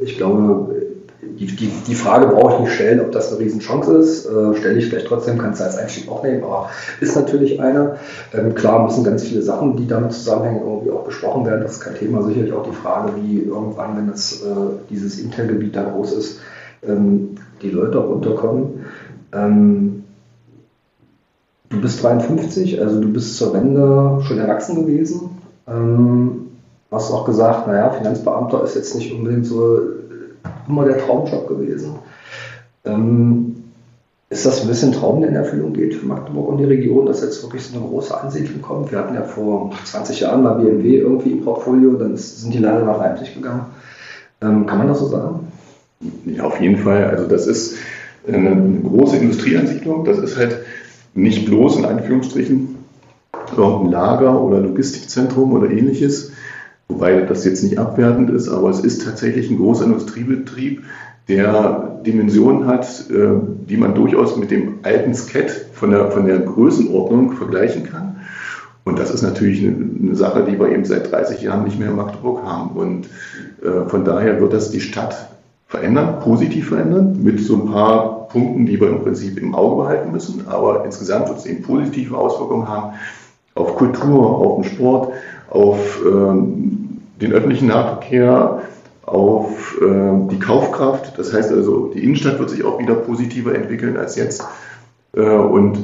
ich 0.00 0.16
glaube, 0.16 0.74
die, 1.22 1.46
die, 1.46 1.70
die 1.86 1.94
Frage 1.94 2.26
brauche 2.26 2.54
ich 2.54 2.60
nicht 2.60 2.74
stellen, 2.74 3.00
ob 3.00 3.12
das 3.12 3.30
eine 3.30 3.40
Riesenchance 3.40 3.92
ist. 3.96 4.26
Äh, 4.26 4.54
Stelle 4.56 4.78
ich 4.78 4.86
vielleicht 4.86 5.06
trotzdem, 5.06 5.38
kannst 5.38 5.60
du 5.60 5.64
als 5.64 5.76
Einstieg 5.76 6.08
auch 6.10 6.22
nehmen, 6.22 6.42
aber 6.42 6.70
ist 7.00 7.16
natürlich 7.16 7.60
eine. 7.60 7.96
Ähm, 8.34 8.54
klar 8.54 8.84
müssen 8.84 9.04
ganz 9.04 9.22
viele 9.22 9.42
Sachen, 9.42 9.76
die 9.76 9.86
damit 9.86 10.12
zusammenhängen, 10.12 10.62
irgendwie 10.62 10.90
auch 10.90 11.04
besprochen 11.04 11.46
werden. 11.46 11.62
Das 11.62 11.72
ist 11.72 11.80
kein 11.80 11.94
Thema. 11.94 12.22
Sicherlich 12.22 12.52
auch 12.52 12.64
die 12.64 12.74
Frage, 12.74 13.12
wie 13.16 13.40
irgendwann, 13.40 13.96
wenn 13.96 14.08
das, 14.08 14.42
äh, 14.42 14.54
dieses 14.90 15.18
Intel-Gebiet 15.18 15.76
da 15.76 15.84
groß 15.84 16.12
ist, 16.12 16.40
ähm, 16.86 17.36
die 17.62 17.70
Leute 17.70 18.00
auch 18.00 18.08
unterkommen. 18.08 18.86
Ähm, 19.32 20.04
du 21.70 21.80
bist 21.80 22.02
53, 22.02 22.80
also 22.80 23.00
du 23.00 23.12
bist 23.12 23.36
zur 23.36 23.54
Wende 23.54 24.20
schon 24.22 24.38
erwachsen 24.38 24.84
gewesen. 24.84 25.31
Ähm, 25.68 26.48
hast 26.90 27.10
auch 27.10 27.24
gesagt, 27.24 27.66
naja, 27.66 27.90
Finanzbeamter 27.90 28.62
ist 28.64 28.74
jetzt 28.74 28.94
nicht 28.94 29.12
unbedingt 29.12 29.46
so 29.46 29.80
immer 30.68 30.84
der 30.84 30.98
Traumjob 30.98 31.48
gewesen. 31.48 31.96
Ähm, 32.84 33.56
ist 34.28 34.46
das 34.46 34.62
ein 34.62 34.68
bisschen 34.68 34.92
Traum, 34.92 35.20
der 35.20 35.30
in 35.30 35.36
Erfüllung 35.36 35.74
geht 35.74 35.94
für 35.94 36.06
Magdeburg 36.06 36.48
und 36.48 36.56
die 36.56 36.64
Region, 36.64 37.04
dass 37.04 37.22
jetzt 37.22 37.42
wirklich 37.42 37.64
so 37.64 37.76
eine 37.76 37.86
große 37.86 38.18
Ansiedlung 38.18 38.62
kommt? 38.62 38.90
Wir 38.90 38.98
hatten 38.98 39.14
ja 39.14 39.24
vor 39.24 39.72
20 39.84 40.20
Jahren 40.20 40.42
mal 40.42 40.54
BMW 40.54 40.96
irgendwie 40.96 41.32
im 41.32 41.44
Portfolio, 41.44 41.92
dann 41.94 42.16
sind 42.16 42.54
die 42.54 42.58
leider 42.58 42.84
nach 42.84 42.98
Leipzig 42.98 43.34
gegangen. 43.34 43.66
Ähm, 44.40 44.66
kann 44.66 44.78
man 44.78 44.88
das 44.88 45.00
so 45.00 45.06
sagen? 45.06 45.48
Ja, 46.24 46.44
auf 46.44 46.58
jeden 46.60 46.78
Fall. 46.78 47.04
Also 47.04 47.26
das 47.26 47.46
ist 47.46 47.76
eine 48.26 48.80
große 48.82 49.18
Industrieansiedlung. 49.18 50.04
Das 50.04 50.18
ist 50.18 50.38
halt 50.38 50.58
nicht 51.14 51.44
bloß 51.46 51.76
in 51.76 51.84
Anführungsstrichen 51.84 52.71
irgendein 53.56 53.92
Lager 53.92 54.42
oder 54.42 54.60
Logistikzentrum 54.60 55.52
oder 55.52 55.70
ähnliches, 55.70 56.32
wobei 56.88 57.20
das 57.22 57.44
jetzt 57.44 57.62
nicht 57.62 57.78
abwertend 57.78 58.30
ist, 58.30 58.48
aber 58.48 58.70
es 58.70 58.80
ist 58.80 59.04
tatsächlich 59.04 59.50
ein 59.50 59.58
großer 59.58 59.84
Industriebetrieb, 59.84 60.82
der 61.28 62.00
Dimensionen 62.04 62.66
hat, 62.66 62.86
äh, 63.10 63.28
die 63.68 63.76
man 63.76 63.94
durchaus 63.94 64.36
mit 64.36 64.50
dem 64.50 64.80
alten 64.82 65.14
Sket 65.14 65.50
von 65.72 65.90
der, 65.90 66.10
von 66.10 66.26
der 66.26 66.40
Größenordnung 66.40 67.32
vergleichen 67.32 67.84
kann. 67.84 68.16
Und 68.84 68.98
das 68.98 69.12
ist 69.12 69.22
natürlich 69.22 69.64
eine, 69.64 69.76
eine, 70.02 70.16
Sache, 70.16 70.44
die 70.44 70.58
wir 70.58 70.68
eben 70.70 70.84
seit 70.84 71.12
30 71.12 71.40
Jahren 71.42 71.64
nicht 71.64 71.78
mehr 71.78 71.90
in 71.90 71.96
Magdeburg 71.96 72.42
haben. 72.42 72.70
Und 72.76 73.06
äh, 73.62 73.88
von 73.88 74.04
daher 74.04 74.40
wird 74.40 74.52
das 74.52 74.72
die 74.72 74.80
Stadt 74.80 75.28
verändern, 75.68 76.18
positiv 76.20 76.68
verändern, 76.68 77.22
mit 77.22 77.40
so 77.40 77.54
ein 77.54 77.70
paar 77.70 78.28
Punkten, 78.28 78.66
die 78.66 78.80
wir 78.80 78.88
im 78.88 79.02
Prinzip 79.02 79.38
im 79.38 79.54
Auge 79.54 79.82
behalten 79.82 80.10
müssen. 80.10 80.48
Aber 80.48 80.84
insgesamt 80.84 81.28
wird 81.28 81.38
es 81.38 81.46
eben 81.46 81.62
positive 81.62 82.16
Auswirkungen 82.16 82.68
haben 82.68 82.94
auf 83.54 83.76
Kultur, 83.76 84.38
auf 84.38 84.62
den 84.62 84.64
Sport, 84.64 85.12
auf 85.50 86.00
ähm, 86.06 87.00
den 87.20 87.32
öffentlichen 87.32 87.68
Nahverkehr, 87.68 88.62
auf 89.02 89.78
äh, 89.80 90.28
die 90.30 90.38
Kaufkraft. 90.38 91.18
Das 91.18 91.32
heißt 91.32 91.52
also, 91.52 91.88
die 91.94 92.02
Innenstadt 92.02 92.38
wird 92.38 92.50
sich 92.50 92.64
auch 92.64 92.78
wieder 92.78 92.94
positiver 92.94 93.54
entwickeln 93.54 93.96
als 93.96 94.16
jetzt. 94.16 94.44
Äh, 95.14 95.20
und 95.20 95.78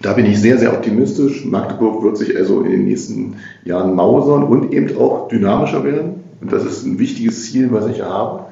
da 0.00 0.14
bin 0.14 0.24
ich 0.24 0.40
sehr, 0.40 0.56
sehr 0.58 0.72
optimistisch. 0.72 1.44
Magdeburg 1.44 2.02
wird 2.02 2.16
sich 2.16 2.34
also 2.36 2.62
in 2.62 2.70
den 2.70 2.84
nächsten 2.84 3.36
Jahren 3.64 3.94
mausern 3.94 4.44
und 4.44 4.72
eben 4.72 4.96
auch 4.96 5.28
dynamischer 5.28 5.84
werden. 5.84 6.24
Und 6.40 6.52
das 6.52 6.64
ist 6.64 6.86
ein 6.86 6.98
wichtiges 6.98 7.44
Ziel, 7.44 7.70
was 7.70 7.86
ich 7.86 8.00
habe. 8.00 8.46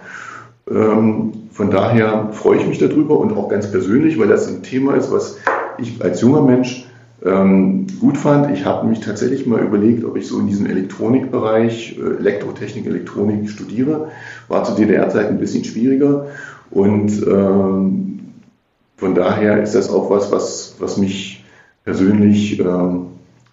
Ähm, 0.70 1.32
von 1.50 1.70
daher 1.70 2.28
freue 2.32 2.58
ich 2.58 2.66
mich 2.66 2.78
darüber 2.78 3.18
und 3.18 3.32
auch 3.32 3.48
ganz 3.48 3.70
persönlich, 3.70 4.18
weil 4.18 4.28
das 4.28 4.46
ein 4.46 4.62
Thema 4.62 4.94
ist, 4.94 5.10
was 5.10 5.38
ich 5.78 6.02
als 6.02 6.20
junger 6.20 6.42
Mensch 6.42 6.87
ähm, 7.24 7.86
gut 8.00 8.16
fand. 8.16 8.50
Ich 8.50 8.64
habe 8.64 8.86
mich 8.86 9.00
tatsächlich 9.00 9.46
mal 9.46 9.60
überlegt, 9.60 10.04
ob 10.04 10.16
ich 10.16 10.28
so 10.28 10.38
in 10.38 10.46
diesem 10.46 10.66
Elektronikbereich, 10.66 11.98
äh, 11.98 12.18
Elektrotechnik, 12.18 12.86
Elektronik 12.86 13.50
studiere. 13.50 14.10
War 14.48 14.64
zu 14.64 14.74
DDR-Zeiten 14.74 15.34
ein 15.34 15.40
bisschen 15.40 15.64
schwieriger 15.64 16.26
und 16.70 17.10
ähm, 17.26 18.20
von 18.96 19.14
daher 19.14 19.62
ist 19.62 19.74
das 19.74 19.90
auch 19.90 20.10
was, 20.10 20.30
was, 20.32 20.76
was 20.78 20.96
mich 20.96 21.44
persönlich 21.84 22.60
ähm, 22.60 23.06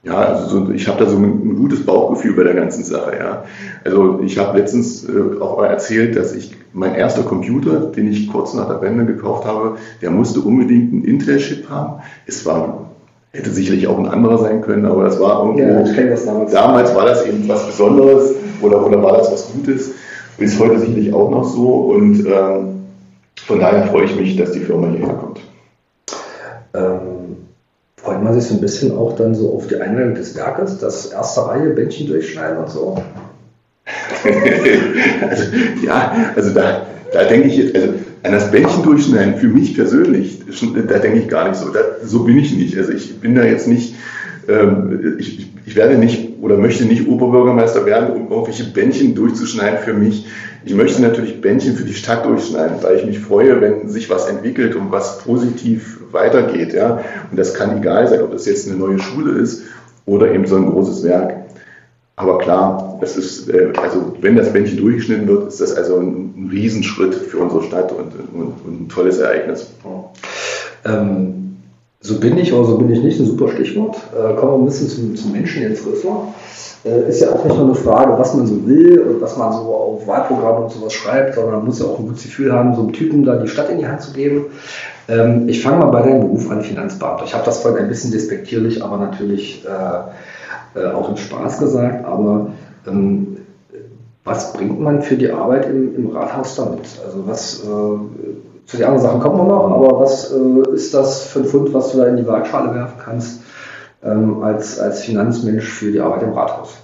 ja, 0.05 0.17
also 0.17 0.47
so, 0.47 0.71
ich 0.71 0.87
habe 0.87 1.03
da 1.03 1.09
so 1.09 1.17
ein, 1.17 1.23
ein, 1.23 1.55
gutes 1.55 1.83
Bauchgefühl 1.83 2.35
bei 2.35 2.43
der 2.43 2.53
ganzen 2.53 2.83
Sache. 2.83 3.17
Ja. 3.17 3.45
Also 3.83 4.19
ich 4.21 4.37
habe 4.37 4.59
letztens 4.59 5.03
äh, 5.03 5.41
auch 5.41 5.57
mal 5.57 5.65
erzählt, 5.65 6.15
dass 6.15 6.35
ich 6.35 6.55
mein 6.73 6.93
erster 6.93 7.23
Computer, 7.23 7.79
den 7.79 8.07
ich 8.11 8.31
kurz 8.31 8.53
nach 8.53 8.67
der 8.67 8.81
Wende 8.81 9.05
gekauft 9.05 9.45
habe, 9.45 9.77
der 10.03 10.11
musste 10.11 10.41
unbedingt 10.41 10.93
einen 10.93 11.03
Intel-Chip 11.03 11.69
haben. 11.69 12.03
Es 12.27 12.45
war 12.45 12.91
Hätte 13.35 13.49
sicherlich 13.49 13.85
auch 13.87 13.97
ein 13.97 14.07
anderer 14.07 14.37
sein 14.37 14.61
können, 14.61 14.85
aber 14.85 15.03
das 15.03 15.19
war 15.19 15.43
irgendwo. 15.43 15.61
Ja, 15.61 15.81
ich 15.81 16.09
das 16.09 16.25
damals. 16.25 16.53
Damals 16.53 16.95
war 16.95 17.05
das 17.05 17.25
eben 17.25 17.45
was 17.49 17.65
Besonderes 17.65 18.31
oder, 18.61 18.85
oder 18.85 19.03
war 19.03 19.17
das 19.17 19.29
was 19.29 19.51
Gutes. 19.51 19.91
Ist 20.37 20.57
heute 20.57 20.79
sicherlich 20.79 21.13
auch 21.13 21.29
noch 21.29 21.43
so 21.43 21.67
und 21.67 22.25
ähm, 22.25 22.85
von 23.45 23.59
daher 23.59 23.87
freue 23.87 24.05
ich 24.05 24.15
mich, 24.15 24.37
dass 24.37 24.53
die 24.53 24.61
Firma 24.61 24.87
hierher 24.87 25.15
kommt. 25.15 25.41
Ähm, 26.73 27.47
freut 27.97 28.23
man 28.23 28.33
sich 28.33 28.45
so 28.45 28.53
ein 28.53 28.61
bisschen 28.61 28.97
auch 28.97 29.17
dann 29.17 29.35
so 29.35 29.53
auf 29.53 29.67
die 29.67 29.81
Einladung 29.81 30.15
des 30.15 30.33
Werkes, 30.37 30.77
das 30.77 31.07
erste 31.07 31.45
Reihe 31.45 31.71
Bändchen 31.71 32.07
durchschneiden 32.07 32.57
und 32.57 32.69
so? 32.69 32.95
also, 35.29 35.43
ja, 35.85 36.31
also 36.35 36.53
da, 36.53 36.85
da 37.11 37.23
denke 37.25 37.49
ich 37.49 37.57
jetzt, 37.57 37.75
also 37.75 37.89
an 38.25 38.31
das 38.31 38.51
Bändchen 38.51 38.83
durchschneiden, 38.83 39.35
für 39.35 39.47
mich 39.47 39.75
persönlich, 39.75 40.39
da 40.87 40.99
denke 40.99 41.19
ich 41.19 41.27
gar 41.27 41.47
nicht 41.47 41.57
so. 41.57 41.69
Da, 41.69 41.79
so 42.03 42.23
bin 42.23 42.37
ich 42.37 42.55
nicht. 42.55 42.77
Also 42.77 42.91
ich 42.91 43.19
bin 43.19 43.35
da 43.35 43.43
jetzt 43.43 43.67
nicht, 43.67 43.95
ähm, 44.47 45.17
ich, 45.19 45.47
ich 45.65 45.75
werde 45.75 45.97
nicht 45.97 46.39
oder 46.41 46.57
möchte 46.57 46.85
nicht 46.85 47.07
Oberbürgermeister 47.07 47.85
werden, 47.85 48.15
um 48.15 48.31
irgendwelche 48.31 48.65
Bändchen 48.65 49.15
durchzuschneiden 49.15 49.79
für 49.79 49.93
mich. 49.93 50.25
Ich 50.65 50.73
möchte 50.73 51.01
natürlich 51.01 51.41
Bändchen 51.41 51.75
für 51.75 51.83
die 51.83 51.93
Stadt 51.93 52.25
durchschneiden, 52.25 52.77
weil 52.81 52.97
ich 52.97 53.05
mich 53.05 53.19
freue, 53.19 53.61
wenn 53.61 53.89
sich 53.89 54.09
was 54.09 54.27
entwickelt 54.27 54.75
und 54.75 54.91
was 54.91 55.19
positiv 55.19 55.99
weitergeht. 56.11 56.73
Ja? 56.73 57.01
Und 57.29 57.37
das 57.37 57.53
kann 57.53 57.77
egal 57.77 58.07
sein, 58.07 58.21
ob 58.21 58.31
das 58.31 58.47
jetzt 58.47 58.67
eine 58.67 58.77
neue 58.77 58.97
Schule 58.97 59.39
ist 59.39 59.63
oder 60.07 60.31
eben 60.33 60.47
so 60.47 60.55
ein 60.55 60.65
großes 60.65 61.03
Werk. 61.03 61.44
Aber 62.17 62.37
klar, 62.37 62.97
das 63.01 63.17
ist, 63.17 63.49
äh, 63.49 63.73
also 63.81 64.15
wenn 64.21 64.35
das 64.35 64.53
Bändchen 64.53 64.77
durchgeschnitten 64.77 65.27
wird, 65.27 65.47
ist 65.47 65.59
das 65.59 65.75
also 65.75 65.97
ein, 65.97 66.49
Riesenschritt 66.51 67.15
für 67.15 67.39
unsere 67.39 67.63
Stadt 67.63 67.91
und, 67.91 68.13
und, 68.33 68.53
und 68.65 68.81
ein 68.81 68.89
tolles 68.89 69.17
Ereignis. 69.17 69.67
Ähm, 70.85 71.57
so 72.01 72.19
bin 72.19 72.37
ich 72.37 72.53
oder 72.53 72.65
so 72.65 72.77
bin 72.77 72.91
ich 72.91 73.01
nicht, 73.01 73.19
ein 73.19 73.25
super 73.25 73.49
Stichwort. 73.49 73.97
Äh, 74.13 74.35
kommen 74.35 74.51
wir 74.51 74.59
ein 74.59 74.65
bisschen 74.65 74.87
zum, 74.87 75.15
zum 75.15 75.31
Menschen 75.31 75.63
Jens 75.63 75.85
Rösler. 75.85 76.27
Äh, 76.85 77.09
ist 77.09 77.21
ja 77.21 77.31
auch 77.31 77.43
nicht 77.43 77.57
nur 77.57 77.65
eine 77.65 77.75
Frage, 77.75 78.17
was 78.17 78.35
man 78.35 78.45
so 78.45 78.65
will 78.67 78.99
und 78.99 79.21
was 79.21 79.35
man 79.37 79.51
so 79.51 79.73
auf 79.73 80.07
Wahlprogramme 80.07 80.65
und 80.65 80.71
sowas 80.71 80.93
schreibt, 80.93 81.33
sondern 81.33 81.55
man 81.55 81.65
muss 81.65 81.79
ja 81.79 81.85
auch 81.85 81.97
ein 81.97 82.05
gutes 82.05 82.23
Gefühl 82.23 82.53
haben, 82.53 82.75
so 82.75 82.81
einem 82.81 82.93
Typen 82.93 83.23
da 83.23 83.37
die 83.37 83.47
Stadt 83.47 83.71
in 83.71 83.79
die 83.79 83.87
Hand 83.87 84.01
zu 84.01 84.13
geben. 84.13 84.45
Ähm, 85.07 85.49
ich 85.49 85.63
fange 85.63 85.77
mal 85.77 85.91
bei 85.91 86.03
deinem 86.03 86.21
Beruf 86.21 86.49
an, 86.51 86.61
Finanzbeamter. 86.61 87.25
Ich 87.25 87.33
habe 87.33 87.43
das 87.43 87.63
vorhin 87.63 87.83
ein 87.83 87.89
bisschen 87.89 88.11
despektierlich, 88.11 88.83
aber 88.83 88.97
natürlich 88.97 89.65
äh, 89.65 90.11
äh, 90.75 90.85
auch 90.87 91.09
im 91.09 91.17
Spaß 91.17 91.59
gesagt, 91.59 92.05
aber 92.05 92.51
ähm, 92.87 93.37
was 94.23 94.53
bringt 94.53 94.79
man 94.79 95.01
für 95.01 95.15
die 95.15 95.31
Arbeit 95.31 95.67
im, 95.67 95.95
im 95.95 96.07
Rathaus 96.09 96.55
damit? 96.55 96.81
Also 97.05 97.27
was, 97.27 97.63
äh, 97.63 97.65
zu 98.65 98.77
den 98.77 98.85
anderen 98.85 99.01
Sachen 99.01 99.19
kommen 99.19 99.37
wir 99.37 99.43
noch, 99.43 99.69
aber 99.69 99.99
was 99.99 100.33
äh, 100.33 100.73
ist 100.73 100.93
das 100.93 101.25
für 101.25 101.39
ein 101.39 101.45
Fund, 101.45 101.73
was 101.73 101.91
du 101.91 101.99
da 101.99 102.07
in 102.07 102.17
die 102.17 102.27
Waagschale 102.27 102.73
werfen 102.73 102.99
kannst 103.03 103.41
ähm, 104.03 104.43
als, 104.43 104.79
als 104.79 105.01
Finanzmensch 105.01 105.65
für 105.65 105.91
die 105.91 105.99
Arbeit 105.99 106.23
im 106.23 106.33
Rathaus? 106.33 106.75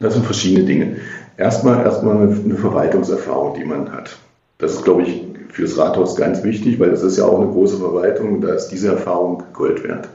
Das 0.00 0.14
sind 0.14 0.26
verschiedene 0.26 0.66
Dinge. 0.66 0.96
Erstmal, 1.36 1.84
erstmal 1.84 2.16
eine, 2.16 2.56
Verwaltungserfahrung, 2.56 3.54
die 3.54 3.64
man 3.64 3.92
hat. 3.92 4.16
Das 4.58 4.72
ist, 4.72 4.84
glaube 4.84 5.02
ich, 5.02 5.24
für 5.48 5.62
das 5.62 5.78
Rathaus 5.78 6.16
ganz 6.16 6.42
wichtig, 6.42 6.78
weil 6.80 6.90
es 6.90 7.02
ist 7.02 7.16
ja 7.16 7.24
auch 7.24 7.40
eine 7.40 7.50
große 7.50 7.78
Verwaltung, 7.78 8.40
da 8.40 8.54
ist 8.54 8.68
diese 8.68 8.88
Erfahrung 8.88 9.44
Gold 9.52 9.84
wert. 9.84 10.08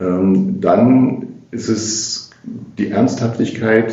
Ähm, 0.00 0.60
dann 0.60 1.26
ist 1.50 1.68
es 1.68 2.30
die 2.78 2.90
Ernsthaftigkeit, 2.90 3.92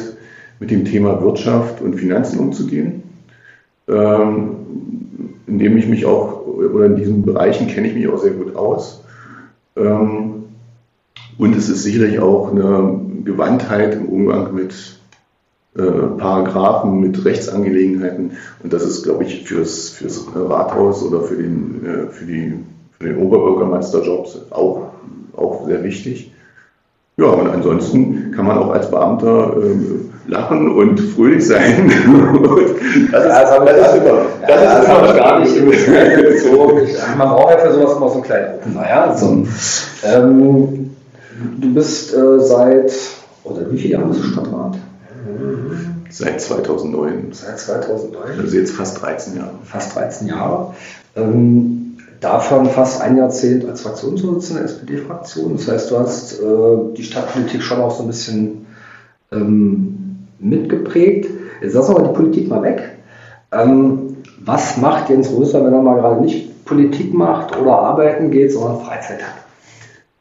mit 0.60 0.72
dem 0.72 0.86
Thema 0.86 1.22
Wirtschaft 1.22 1.82
und 1.82 1.96
Finanzen 1.96 2.40
umzugehen, 2.40 3.04
ähm, 3.88 4.56
indem 5.46 5.78
ich 5.78 5.88
mich 5.88 6.06
auch, 6.06 6.46
oder 6.48 6.86
in 6.86 6.96
diesen 6.96 7.24
Bereichen 7.24 7.68
kenne 7.68 7.88
ich 7.88 7.94
mich 7.94 8.08
auch 8.08 8.18
sehr 8.18 8.32
gut 8.32 8.56
aus. 8.56 9.04
Ähm, 9.76 10.46
und 11.38 11.56
es 11.56 11.70
ist 11.70 11.84
sicherlich 11.84 12.20
auch 12.20 12.52
eine 12.52 13.00
Gewandtheit 13.24 13.94
im 13.94 14.06
Umgang 14.08 14.56
mit 14.56 15.00
äh, 15.78 15.82
Paragraphen 16.18 17.00
mit 17.00 17.24
Rechtsangelegenheiten. 17.24 18.32
Und 18.64 18.74
das 18.74 18.84
ist, 18.84 19.04
glaube 19.04 19.26
ich, 19.26 19.44
fürs, 19.44 19.90
fürs 19.90 20.26
Rathaus 20.34 21.04
oder 21.04 21.22
für 21.22 21.36
den, 21.36 21.86
äh, 21.86 22.08
für 22.08 22.26
für 22.98 23.10
den 23.10 23.18
Oberbürgermeisterjob 23.18 24.28
auch, 24.50 24.88
auch 25.38 25.66
sehr 25.66 25.84
wichtig. 25.84 26.32
Ja, 27.20 27.28
und 27.28 27.50
ansonsten 27.50 28.32
kann 28.32 28.46
man 28.46 28.60
auch 28.60 28.70
als 28.70 28.92
Beamter 28.92 29.56
ähm, 29.58 30.12
lachen 30.28 30.70
und 30.70 31.00
fröhlich 31.00 31.48
sein. 31.48 31.90
das 33.12 33.26
ist, 33.26 33.32
ja, 33.32 33.32
das 33.32 33.50
das 33.50 33.96
ist 33.96 34.04
immer, 34.04 34.26
das 34.42 34.50
ja, 34.50 34.80
ist 34.80 34.88
immer 34.88 35.14
gar 35.14 35.40
nicht 35.40 35.56
bezogen. 35.66 36.88
Man 37.18 37.30
braucht 37.30 37.52
ja 37.54 37.58
für 37.58 37.74
sowas 37.74 37.98
immer 37.98 38.10
so 38.10 38.14
einen 38.16 38.24
kleinen 38.24 38.56
Opener. 38.56 38.88
Ja? 38.88 39.18
So, 39.18 39.48
ähm, 40.04 40.92
du 41.60 41.74
bist 41.74 42.14
äh, 42.14 42.40
seit, 42.40 42.94
oder 43.44 43.72
wie 43.72 43.80
viele 43.80 43.94
Jahre 43.94 44.10
bist 44.10 44.24
du 44.24 44.28
Stadtrat? 44.28 44.78
Seit 46.10 46.40
2009. 46.40 47.30
Seit 47.32 47.60
2009. 47.60 48.40
Also 48.40 48.58
jetzt 48.58 48.72
fast 48.74 49.02
13 49.02 49.38
Jahre. 49.38 49.52
Fast 49.64 49.96
13 49.96 50.28
Jahre. 50.28 50.74
Ähm, 51.16 51.87
davon 52.20 52.66
fast 52.68 53.02
ein 53.02 53.18
Jahrzehnt 53.18 53.66
als 53.66 53.82
Fraktionsvorsitzender 53.82 54.64
der 54.64 54.72
SPD-Fraktion. 54.72 55.58
Das 55.58 55.68
heißt, 55.68 55.92
du 55.92 56.00
hast 56.00 56.40
äh, 56.40 56.94
die 56.96 57.04
Stadtpolitik 57.04 57.62
schon 57.62 57.82
auch 57.82 57.92
so 57.92 58.04
ein 58.04 58.08
bisschen 58.08 58.66
ähm, 59.32 60.18
mitgeprägt. 60.40 61.30
Jetzt 61.62 61.74
lassen 61.74 61.96
wir 61.96 62.08
die 62.08 62.14
Politik 62.14 62.50
mal 62.50 62.62
weg. 62.62 62.98
Ähm, 63.52 64.18
was 64.40 64.78
macht 64.78 65.10
Jens 65.10 65.32
Röser, 65.32 65.64
wenn 65.66 65.74
er 65.74 65.82
mal 65.82 66.00
gerade 66.00 66.22
nicht 66.22 66.66
Politik 66.66 67.14
macht 67.14 67.58
oder 67.60 67.80
arbeiten 67.80 68.32
geht, 68.32 68.52
sondern 68.52 68.82
Freizeit 68.82 69.22
hat? 69.22 69.47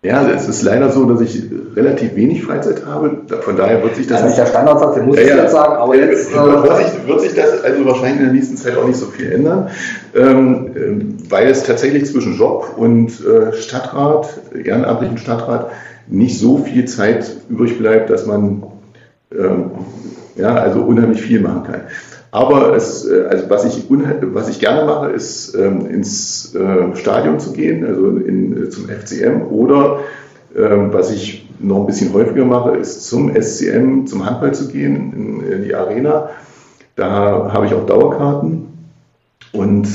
Ja, 0.06 0.28
es 0.30 0.48
ist 0.48 0.62
leider 0.62 0.90
so, 0.90 1.04
dass 1.04 1.20
ich 1.20 1.42
relativ 1.74 2.14
wenig 2.14 2.44
Freizeit 2.44 2.86
habe. 2.86 3.22
Von 3.40 3.56
daher 3.56 3.82
wird 3.82 3.96
sich 3.96 4.06
das. 4.06 4.22
Das 4.22 4.30
ist 4.30 4.38
der 4.38 4.46
Standardsatz, 4.46 4.94
den 4.94 5.06
muss 5.06 5.16
ja, 5.16 5.22
ich 5.22 5.28
jetzt 5.28 5.50
sagen, 5.50 5.74
aber 5.74 5.96
jetzt. 5.96 6.30
Äh, 6.30 6.34
wird, 6.36 6.76
sich, 6.76 7.06
wird 7.08 7.20
sich 7.22 7.34
das 7.34 7.64
also 7.64 7.84
wahrscheinlich 7.84 8.20
in 8.20 8.24
der 8.26 8.32
nächsten 8.32 8.56
Zeit 8.56 8.76
auch 8.76 8.86
nicht 8.86 8.98
so 8.98 9.06
viel 9.06 9.32
ändern, 9.32 9.68
ähm, 10.14 10.70
äh, 10.76 11.30
weil 11.30 11.48
es 11.48 11.64
tatsächlich 11.64 12.06
zwischen 12.06 12.38
Job 12.38 12.74
und 12.76 13.08
äh, 13.26 13.52
Stadtrat, 13.54 14.28
ehrenamtlichen 14.54 15.18
Stadtrat, 15.18 15.72
nicht 16.06 16.38
so 16.38 16.58
viel 16.58 16.84
Zeit 16.84 17.28
übrig 17.50 17.76
bleibt, 17.76 18.08
dass 18.08 18.26
man 18.26 18.62
ähm, 19.36 19.72
ja, 20.36 20.54
also 20.54 20.82
unheimlich 20.82 21.20
viel 21.20 21.40
machen 21.40 21.64
kann. 21.64 21.80
Aber 22.36 22.76
es, 22.76 23.08
äh, 23.08 23.24
also 23.30 23.48
was, 23.48 23.64
ich 23.64 23.86
was 23.88 24.50
ich 24.50 24.60
gerne 24.60 24.84
mache, 24.84 25.08
ist 25.08 25.54
ähm, 25.54 25.86
ins 25.86 26.54
äh, 26.54 26.94
Stadion 26.94 27.40
zu 27.40 27.54
gehen, 27.54 27.82
also 27.86 28.08
in, 28.08 28.64
äh, 28.64 28.68
zum 28.68 28.90
FCM 28.90 29.46
oder 29.50 30.00
ähm, 30.54 30.92
was 30.92 31.10
ich 31.10 31.48
noch 31.60 31.80
ein 31.80 31.86
bisschen 31.86 32.12
häufiger 32.12 32.44
mache, 32.44 32.76
ist 32.76 33.06
zum 33.06 33.34
SCM, 33.34 34.04
zum 34.04 34.26
Handball 34.26 34.52
zu 34.52 34.68
gehen, 34.68 35.40
in, 35.50 35.62
die 35.64 35.74
Arena. 35.74 36.28
Da 36.94 37.50
habe 37.54 37.64
ich 37.64 37.72
auch 37.72 37.86
Dauerkarten 37.86 38.66
und 39.52 39.86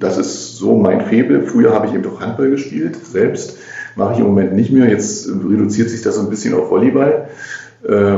das 0.00 0.18
ist 0.18 0.56
so 0.56 0.76
mein 0.76 1.02
Febel. 1.02 1.42
Früher 1.42 1.72
habe 1.72 1.86
ich 1.86 1.94
eben 1.94 2.02
doch 2.02 2.20
Handball 2.20 2.50
gespielt, 2.50 2.96
selbst 3.04 3.58
mache 3.94 4.14
ich 4.14 4.18
im 4.18 4.26
Moment 4.26 4.54
nicht 4.54 4.72
mehr. 4.72 4.88
Jetzt 4.88 5.28
reduziert 5.28 5.90
sich 5.90 6.02
das 6.02 6.16
so 6.16 6.22
ein 6.22 6.30
bisschen 6.30 6.54
auf 6.54 6.70
Volleyball 6.70 7.28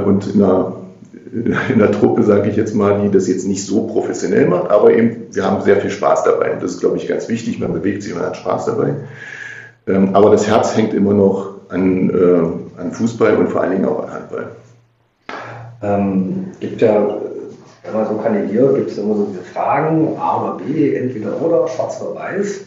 und 0.06 0.26
in 0.26 0.40
der 0.40 0.75
in 1.44 1.78
der 1.78 1.92
Truppe, 1.92 2.22
sage 2.22 2.48
ich 2.48 2.56
jetzt 2.56 2.74
mal, 2.74 3.02
die 3.02 3.10
das 3.10 3.28
jetzt 3.28 3.46
nicht 3.46 3.66
so 3.66 3.86
professionell 3.86 4.46
macht, 4.46 4.70
aber 4.70 4.92
eben, 4.92 5.26
wir 5.32 5.44
haben 5.44 5.62
sehr 5.62 5.76
viel 5.76 5.90
Spaß 5.90 6.24
dabei. 6.24 6.54
Und 6.54 6.62
das 6.62 6.72
ist, 6.72 6.80
glaube 6.80 6.96
ich, 6.96 7.06
ganz 7.06 7.28
wichtig. 7.28 7.60
Man 7.60 7.72
bewegt 7.72 8.02
sich 8.02 8.14
und 8.14 8.22
hat 8.22 8.36
Spaß 8.36 8.66
dabei. 8.66 8.94
Ähm, 9.86 10.14
aber 10.14 10.30
das 10.30 10.48
Herz 10.48 10.76
hängt 10.76 10.94
immer 10.94 11.12
noch 11.12 11.50
an, 11.68 12.10
äh, 12.10 12.80
an 12.80 12.92
Fußball 12.92 13.36
und 13.36 13.50
vor 13.50 13.60
allen 13.60 13.72
Dingen 13.72 13.84
auch 13.84 14.04
an 14.04 14.12
Handball. 14.12 14.48
Ähm, 15.82 16.46
gibt 16.58 16.80
ja, 16.80 17.06
wenn 17.84 17.94
man 17.94 18.08
so 18.08 18.14
kandidiert, 18.14 18.74
gibt 18.76 18.90
es 18.90 18.98
immer 18.98 19.14
so 19.14 19.28
diese 19.30 19.42
Fragen, 19.42 20.16
A 20.18 20.42
oder 20.42 20.64
B, 20.64 20.94
entweder 20.94 21.40
oder, 21.40 21.68
schwarz 21.68 22.00
oder 22.00 22.18
weiß. 22.18 22.60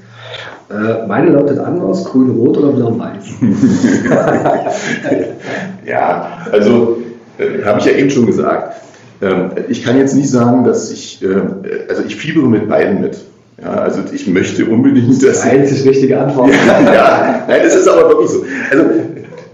Äh, 0.69 1.07
meine 1.07 1.31
lautet 1.31 1.57
anders, 1.57 2.05
grün-rot 2.05 2.57
oder 2.57 2.71
blau-weiß? 2.71 3.25
ja, 5.85 6.27
also 6.51 6.97
äh, 7.39 7.63
habe 7.63 7.79
ich 7.79 7.85
ja 7.85 7.93
eben 7.93 8.09
schon 8.09 8.25
gesagt. 8.25 8.75
Ähm, 9.21 9.51
ich 9.67 9.83
kann 9.83 9.97
jetzt 9.97 10.15
nicht 10.15 10.29
sagen, 10.29 10.63
dass 10.63 10.91
ich, 10.91 11.23
äh, 11.23 11.41
also 11.89 12.03
ich 12.05 12.15
fiebere 12.15 12.47
mit 12.47 12.69
beiden 12.69 13.01
mit. 13.01 13.17
Ja, 13.61 13.73
also 13.73 14.01
ich 14.13 14.27
möchte 14.27 14.65
unbedingt, 14.65 15.21
dass. 15.23 15.41
Die 15.41 15.49
einzig 15.49 15.85
richtige 15.85 16.19
Antwort. 16.19 16.51
ja, 16.67 16.93
ja, 16.93 17.45
nein, 17.47 17.61
es 17.65 17.75
ist 17.75 17.87
aber 17.87 18.09
wirklich 18.09 18.29
so. 18.29 18.45
Also 18.71 18.85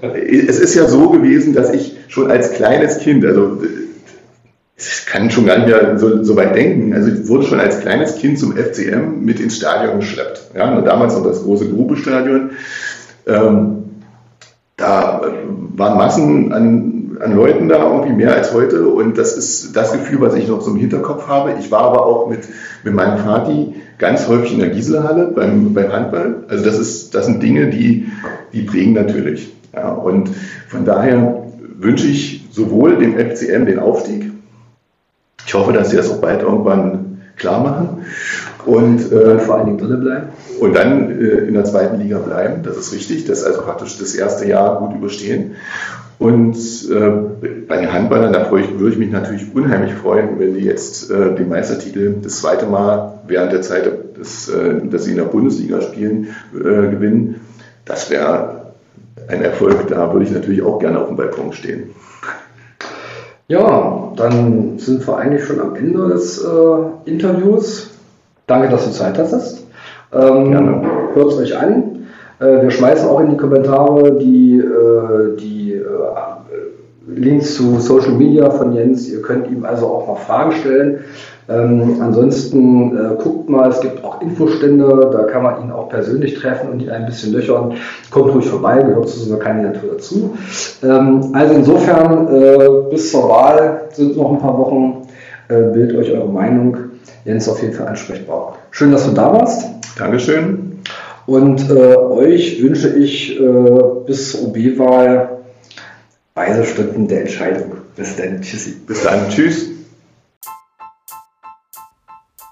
es 0.01 0.59
ist 0.59 0.75
ja 0.75 0.87
so 0.87 1.09
gewesen, 1.09 1.53
dass 1.53 1.73
ich 1.73 1.95
schon 2.07 2.29
als 2.29 2.53
kleines 2.53 2.99
Kind, 2.99 3.25
also 3.25 3.61
ich 4.77 5.05
kann 5.07 5.31
schon 5.31 5.45
gar 5.45 5.57
nicht 5.57 5.67
mehr 5.67 5.97
so, 5.97 6.23
so 6.23 6.35
weit 6.35 6.55
denken, 6.55 6.93
also 6.93 7.09
ich 7.09 7.27
wurde 7.27 7.45
schon 7.45 7.59
als 7.59 7.79
kleines 7.79 8.17
Kind 8.17 8.37
zum 8.37 8.55
FCM 8.55 9.21
mit 9.21 9.39
ins 9.39 9.57
Stadion 9.57 9.99
geschleppt. 9.99 10.51
Ja, 10.55 10.81
damals 10.81 11.15
noch 11.15 11.23
das 11.23 11.43
große 11.43 11.69
Grubestadion. 11.69 12.51
Ähm, 13.25 13.83
da 14.77 15.21
waren 15.75 15.97
Massen 15.97 16.51
an 16.51 16.94
an 17.21 17.35
Leuten 17.35 17.69
da, 17.69 17.91
irgendwie 17.91 18.13
mehr 18.13 18.35
als 18.35 18.53
heute. 18.53 18.87
Und 18.87 19.17
das 19.17 19.35
ist 19.37 19.75
das 19.75 19.93
Gefühl, 19.93 20.21
was 20.21 20.35
ich 20.35 20.47
noch 20.47 20.61
so 20.61 20.71
im 20.71 20.77
Hinterkopf 20.77 21.27
habe. 21.27 21.55
Ich 21.59 21.71
war 21.71 21.81
aber 21.81 22.05
auch 22.05 22.29
mit, 22.29 22.41
mit 22.83 22.93
meinem 22.93 23.23
Vati 23.25 23.75
ganz 23.97 24.27
häufig 24.27 24.53
in 24.53 24.59
der 24.59 24.69
Gieselhalle 24.69 25.27
beim, 25.27 25.73
beim 25.73 25.91
Handball. 25.91 26.43
Also 26.47 26.65
das, 26.65 26.77
ist, 26.77 27.15
das 27.15 27.25
sind 27.25 27.41
Dinge, 27.41 27.69
die, 27.69 28.07
die 28.53 28.61
prägen 28.63 28.93
natürlich. 28.93 29.53
Ja, 29.73 29.89
und 29.89 30.29
von 30.67 30.85
daher 30.85 31.43
wünsche 31.77 32.07
ich 32.07 32.47
sowohl 32.51 32.97
dem 32.97 33.17
FCM 33.17 33.65
den 33.65 33.79
Aufstieg. 33.79 34.31
Ich 35.45 35.53
hoffe, 35.53 35.73
dass 35.73 35.89
sie 35.89 35.97
das 35.97 36.09
auch 36.09 36.21
bald 36.21 36.41
irgendwann 36.41 37.21
klar 37.37 37.61
machen. 37.61 38.05
Und 38.65 39.11
äh, 39.11 39.37
vor 39.39 39.55
allen 39.55 39.65
Dingen 39.67 39.77
drin 39.77 39.99
bleiben. 39.99 40.27
Und 40.59 40.75
dann 40.75 41.11
äh, 41.11 41.47
in 41.47 41.53
der 41.53 41.65
zweiten 41.65 41.99
Liga 41.99 42.17
bleiben, 42.17 42.63
das 42.63 42.77
ist 42.77 42.93
richtig. 42.93 43.25
Das 43.25 43.43
also 43.43 43.61
praktisch 43.61 43.97
das 43.99 44.15
erste 44.15 44.47
Jahr 44.47 44.79
gut 44.79 44.95
überstehen. 44.95 45.55
Und 46.17 46.55
äh, 46.89 47.11
bei 47.67 47.77
den 47.77 47.91
Handballern, 47.91 48.31
da 48.31 48.49
ich, 48.55 48.79
würde 48.79 48.93
ich 48.93 48.97
mich 48.97 49.11
natürlich 49.11 49.53
unheimlich 49.53 49.93
freuen, 49.93 50.39
wenn 50.39 50.53
die 50.53 50.63
jetzt 50.63 51.11
äh, 51.11 51.35
den 51.35 51.49
Meistertitel 51.49 52.15
das 52.21 52.39
zweite 52.39 52.65
Mal 52.65 53.19
während 53.27 53.51
der 53.51 53.61
Zeit, 53.61 53.91
des, 54.17 54.47
äh, 54.47 54.87
dass 54.87 55.03
sie 55.03 55.11
in 55.11 55.17
der 55.17 55.25
Bundesliga 55.25 55.81
spielen, 55.81 56.27
äh, 56.53 56.89
gewinnen. 56.89 57.41
Das 57.83 58.09
wäre 58.09 58.71
ein 59.27 59.41
Erfolg. 59.41 59.87
Da 59.89 60.13
würde 60.13 60.25
ich 60.25 60.31
natürlich 60.31 60.61
auch 60.63 60.79
gerne 60.79 60.99
auf 60.99 61.07
dem 61.07 61.17
Balkon 61.17 61.51
stehen. 61.51 61.89
Ja, 63.47 64.11
dann 64.15 64.79
sind 64.79 65.05
wir 65.05 65.17
eigentlich 65.17 65.43
schon 65.43 65.59
am 65.59 65.75
Ende 65.75 66.07
des 66.09 66.43
äh, 66.43 67.09
Interviews. 67.09 67.91
Danke, 68.47 68.69
dass 68.69 68.85
du 68.85 68.91
Zeit 68.91 69.17
hast. 69.19 69.65
Ähm, 70.13 70.51
Gerne. 70.51 70.81
Hört 71.13 71.33
es 71.33 71.37
euch 71.37 71.57
an. 71.57 72.07
Äh, 72.39 72.61
wir 72.61 72.71
schmeißen 72.71 73.07
auch 73.07 73.19
in 73.19 73.31
die 73.31 73.37
Kommentare 73.37 74.13
die, 74.13 74.63
die 75.39 75.64
Links 77.07 77.55
zu 77.55 77.79
Social 77.79 78.13
Media 78.13 78.49
von 78.49 78.73
Jens. 78.73 79.07
Ihr 79.09 79.21
könnt 79.21 79.49
ihm 79.51 79.63
also 79.65 79.87
auch 79.87 80.07
noch 80.07 80.19
Fragen 80.19 80.51
stellen. 80.53 80.99
Ähm, 81.47 81.97
ansonsten 82.01 82.97
äh, 82.97 83.15
guckt 83.21 83.47
mal, 83.49 83.69
es 83.69 83.79
gibt 83.79 84.03
auch 84.03 84.19
Infostände, 84.19 85.11
da 85.13 85.23
kann 85.25 85.43
man 85.43 85.61
ihn 85.61 85.71
auch 85.71 85.89
persönlich 85.89 86.33
treffen 86.33 86.71
und 86.71 86.81
ihn 86.81 86.89
ein 86.89 87.05
bisschen 87.05 87.33
löchern. 87.33 87.73
Kommt 88.09 88.33
ruhig 88.33 88.47
vorbei, 88.47 88.81
gehört 88.81 89.07
zu 89.09 89.19
so 89.19 89.31
einer 89.31 89.43
Kandidatur 89.43 89.91
dazu. 89.93 90.35
Ähm, 90.81 91.29
also 91.33 91.53
insofern, 91.53 92.27
äh, 92.33 92.89
bis 92.89 93.11
zur 93.11 93.29
Wahl 93.29 93.81
sind 93.93 94.17
noch 94.17 94.31
ein 94.31 94.39
paar 94.39 94.57
Wochen. 94.57 95.03
Äh, 95.47 95.61
bildet 95.73 95.97
euch 95.97 96.11
eure 96.11 96.29
Meinung. 96.29 96.77
Jens 97.25 97.47
auf 97.47 97.61
jeden 97.61 97.75
Fall 97.75 97.87
ansprechbar. 97.87 98.57
Schön, 98.71 98.91
dass 98.91 99.05
du 99.07 99.13
da 99.13 99.31
warst. 99.31 99.67
Dankeschön. 99.99 100.79
Und 101.27 101.69
äh, 101.69 101.95
euch 101.95 102.61
wünsche 102.63 102.89
ich 102.89 103.39
äh, 103.39 103.79
bis 104.07 104.31
zur 104.31 104.47
OB-Wahl 104.47 105.35
weise 106.35 106.65
Stunden 106.65 107.07
der 107.07 107.21
Entscheidung. 107.21 107.77
Bis 107.95 108.17
dann. 108.17 108.41
Tschüssi. 108.41 108.71
Bis 108.85 109.03
dann. 109.03 109.29
Tschüss. 109.29 109.69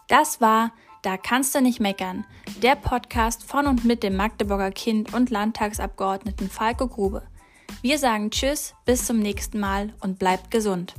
Das 0.08 0.42
war 0.42 0.72
Da 1.02 1.18
kannst 1.18 1.54
du 1.54 1.60
nicht 1.60 1.82
meckern. 1.82 2.26
Der 2.62 2.76
Podcast 2.76 3.44
von 3.44 3.68
und 3.68 3.84
mit 3.84 4.04
dem 4.04 4.16
Magdeburger 4.16 4.72
Kind 4.72 5.14
und 5.14 5.30
Landtagsabgeordneten 5.30 6.50
Falco 6.50 6.88
Grube. 6.88 7.24
Wir 7.82 8.00
sagen 8.00 8.32
Tschüss, 8.32 8.74
bis 8.86 9.06
zum 9.06 9.20
nächsten 9.20 9.60
Mal 9.60 9.94
und 10.00 10.18
bleibt 10.18 10.50
gesund. 10.50 10.96